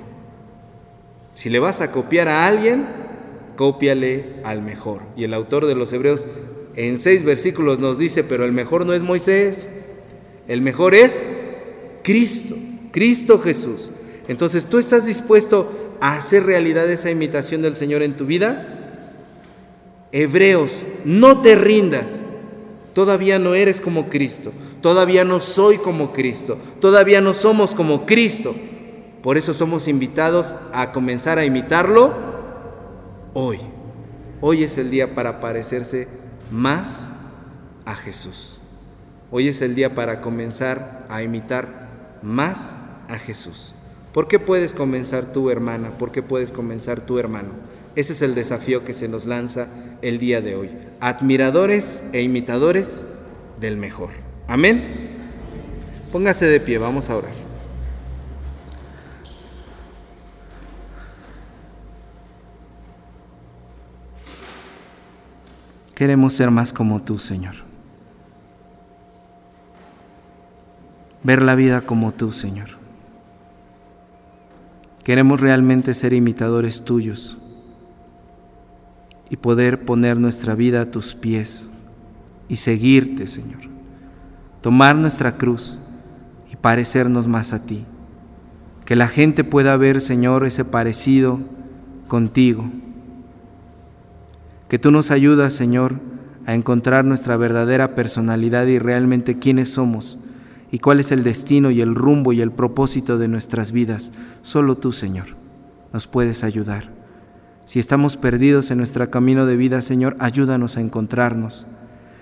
Si 1.35 1.49
le 1.49 1.59
vas 1.59 1.81
a 1.81 1.91
copiar 1.91 2.27
a 2.27 2.47
alguien, 2.47 2.87
cópiale 3.55 4.35
al 4.43 4.61
mejor. 4.61 5.03
Y 5.15 5.23
el 5.23 5.33
autor 5.33 5.67
de 5.67 5.75
los 5.75 5.93
Hebreos 5.93 6.27
en 6.75 6.97
seis 6.97 7.23
versículos 7.23 7.79
nos 7.79 7.97
dice, 7.97 8.23
pero 8.23 8.43
el 8.43 8.51
mejor 8.51 8.85
no 8.85 8.93
es 8.93 9.03
Moisés, 9.03 9.69
el 10.47 10.61
mejor 10.61 10.95
es 10.95 11.23
Cristo, 12.03 12.55
Cristo 12.91 13.39
Jesús. 13.39 13.91
Entonces 14.27 14.65
tú 14.65 14.79
estás 14.79 15.05
dispuesto 15.05 15.97
a 16.01 16.15
hacer 16.15 16.43
realidad 16.43 16.89
esa 16.89 17.11
imitación 17.11 17.61
del 17.61 17.75
Señor 17.75 18.01
en 18.01 18.15
tu 18.15 18.25
vida? 18.25 18.75
Hebreos, 20.11 20.83
no 21.05 21.41
te 21.41 21.55
rindas. 21.55 22.21
Todavía 22.99 23.39
no 23.39 23.55
eres 23.55 23.79
como 23.79 24.09
Cristo. 24.09 24.51
Todavía 24.81 25.23
no 25.23 25.39
soy 25.39 25.77
como 25.77 26.11
Cristo. 26.11 26.57
Todavía 26.81 27.21
no 27.21 27.33
somos 27.33 27.73
como 27.73 28.05
Cristo. 28.05 28.53
Por 29.23 29.37
eso 29.37 29.53
somos 29.53 29.87
invitados 29.87 30.53
a 30.73 30.91
comenzar 30.91 31.39
a 31.39 31.45
imitarlo 31.45 32.13
hoy. 33.33 33.57
Hoy 34.41 34.63
es 34.63 34.77
el 34.77 34.91
día 34.91 35.13
para 35.13 35.39
parecerse 35.39 36.09
más 36.51 37.09
a 37.85 37.95
Jesús. 37.95 38.59
Hoy 39.31 39.47
es 39.47 39.61
el 39.61 39.75
día 39.75 39.95
para 39.95 40.19
comenzar 40.19 41.05
a 41.07 41.23
imitar 41.23 41.87
más 42.21 42.75
a 43.07 43.17
Jesús. 43.17 43.75
¿Por 44.11 44.27
qué 44.27 44.39
puedes 44.39 44.73
comenzar 44.73 45.31
tu 45.31 45.49
hermana? 45.49 45.91
¿Por 45.91 46.11
qué 46.11 46.21
puedes 46.21 46.51
comenzar 46.51 46.99
tu 46.99 47.17
hermano? 47.17 47.51
Ese 47.95 48.13
es 48.13 48.21
el 48.21 48.35
desafío 48.35 48.85
que 48.85 48.93
se 48.93 49.07
nos 49.07 49.25
lanza 49.25 49.67
el 50.01 50.19
día 50.19 50.41
de 50.41 50.55
hoy. 50.55 50.69
Admiradores 50.99 52.03
e 52.13 52.21
imitadores 52.21 53.05
del 53.59 53.77
mejor. 53.77 54.11
Amén. 54.47 55.17
Póngase 56.11 56.45
de 56.45 56.59
pie, 56.59 56.77
vamos 56.77 57.09
a 57.09 57.15
orar. 57.15 57.49
Queremos 65.95 66.31
ser 66.33 66.49
más 66.49 66.71
como 66.71 67.03
tú, 67.03 67.17
Señor. 67.17 67.55
Ver 71.23 71.41
la 71.41 71.55
vida 71.55 71.81
como 71.81 72.13
tú, 72.13 72.31
Señor. 72.31 72.69
Queremos 75.03 75.41
realmente 75.41 75.93
ser 75.93 76.13
imitadores 76.13 76.85
tuyos 76.85 77.38
y 79.29 79.37
poder 79.37 79.85
poner 79.85 80.19
nuestra 80.19 80.55
vida 80.55 80.81
a 80.81 80.91
tus 80.91 81.15
pies 81.15 81.67
y 82.47 82.57
seguirte, 82.57 83.27
Señor. 83.27 83.61
Tomar 84.61 84.95
nuestra 84.95 85.37
cruz 85.37 85.79
y 86.51 86.55
parecernos 86.55 87.27
más 87.27 87.53
a 87.53 87.65
ti. 87.65 87.85
Que 88.85 88.95
la 88.95 89.07
gente 89.07 89.43
pueda 89.43 89.77
ver, 89.77 90.01
Señor, 90.01 90.45
ese 90.45 90.65
parecido 90.65 91.39
contigo. 92.07 92.69
Que 94.67 94.79
tú 94.79 94.91
nos 94.91 95.11
ayudas, 95.11 95.53
Señor, 95.53 95.99
a 96.45 96.55
encontrar 96.55 97.05
nuestra 97.05 97.37
verdadera 97.37 97.93
personalidad 97.93 98.65
y 98.65 98.79
realmente 98.79 99.37
quiénes 99.37 99.69
somos 99.69 100.19
y 100.71 100.79
cuál 100.79 100.99
es 100.99 101.11
el 101.11 101.23
destino 101.23 101.71
y 101.71 101.81
el 101.81 101.95
rumbo 101.95 102.33
y 102.33 102.41
el 102.41 102.51
propósito 102.51 103.17
de 103.17 103.27
nuestras 103.27 103.71
vidas. 103.71 104.11
Solo 104.41 104.75
tú, 104.75 104.91
Señor, 104.91 105.27
nos 105.93 106.07
puedes 106.07 106.43
ayudar. 106.43 106.98
Si 107.69 107.77
estamos 107.77 108.17
perdidos 108.17 108.71
en 108.71 108.79
nuestro 108.79 109.11
camino 109.11 109.45
de 109.45 109.55
vida, 109.55 109.83
Señor, 109.83 110.17
ayúdanos 110.17 110.75
a 110.75 110.81
encontrarnos. 110.81 111.67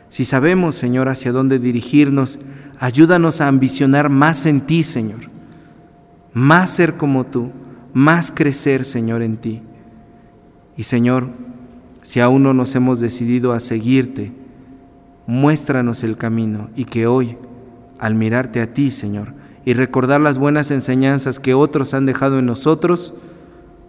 Si 0.09 0.25
sabemos, 0.25 0.75
Señor, 0.75 1.07
hacia 1.07 1.31
dónde 1.31 1.57
dirigirnos, 1.57 2.39
ayúdanos 2.79 3.39
a 3.39 3.47
ambicionar 3.47 4.09
más 4.09 4.45
en 4.45 4.59
ti, 4.59 4.83
Señor. 4.83 5.21
Más 6.33 6.71
ser 6.71 6.97
como 6.97 7.25
tú, 7.25 7.51
más 7.93 8.29
crecer, 8.29 8.83
Señor, 8.83 9.21
en 9.21 9.37
ti. 9.37 9.61
Y, 10.75 10.83
Señor, 10.83 11.29
si 12.01 12.19
aún 12.19 12.43
no 12.43 12.53
nos 12.53 12.75
hemos 12.75 12.99
decidido 12.99 13.53
a 13.53 13.61
seguirte, 13.61 14.33
muéstranos 15.27 16.03
el 16.03 16.17
camino 16.17 16.71
y 16.75 16.83
que 16.83 17.07
hoy 17.07 17.37
al 17.99 18.15
mirarte 18.15 18.59
a 18.59 18.73
ti, 18.73 18.91
Señor, 18.91 19.33
y 19.63 19.75
recordar 19.75 20.19
las 20.19 20.39
buenas 20.39 20.71
enseñanzas 20.71 21.39
que 21.39 21.53
otros 21.53 21.93
han 21.93 22.05
dejado 22.05 22.37
en 22.37 22.47
nosotros, 22.47 23.13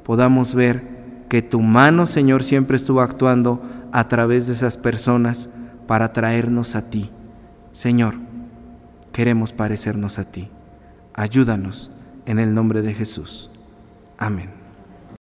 podamos 0.04 0.54
ver 0.54 0.97
que 1.29 1.43
tu 1.43 1.61
mano, 1.61 2.07
Señor, 2.07 2.43
siempre 2.43 2.76
estuvo 2.76 3.01
actuando 3.01 3.62
a 3.93 4.09
través 4.09 4.47
de 4.47 4.55
esas 4.55 4.76
personas 4.76 5.51
para 5.87 6.12
traernos 6.12 6.76
a 6.76 6.91
ti. 6.91 7.11
Señor, 7.72 8.14
queremos 9.12 9.53
parecernos 9.53 10.18
a 10.18 10.24
ti. 10.24 10.51
Ayúdanos 11.14 11.91
en 12.26 12.39
el 12.39 12.55
nombre 12.55 12.83
de 12.83 12.95
Jesús. 12.95 13.51
Amén. 14.18 14.57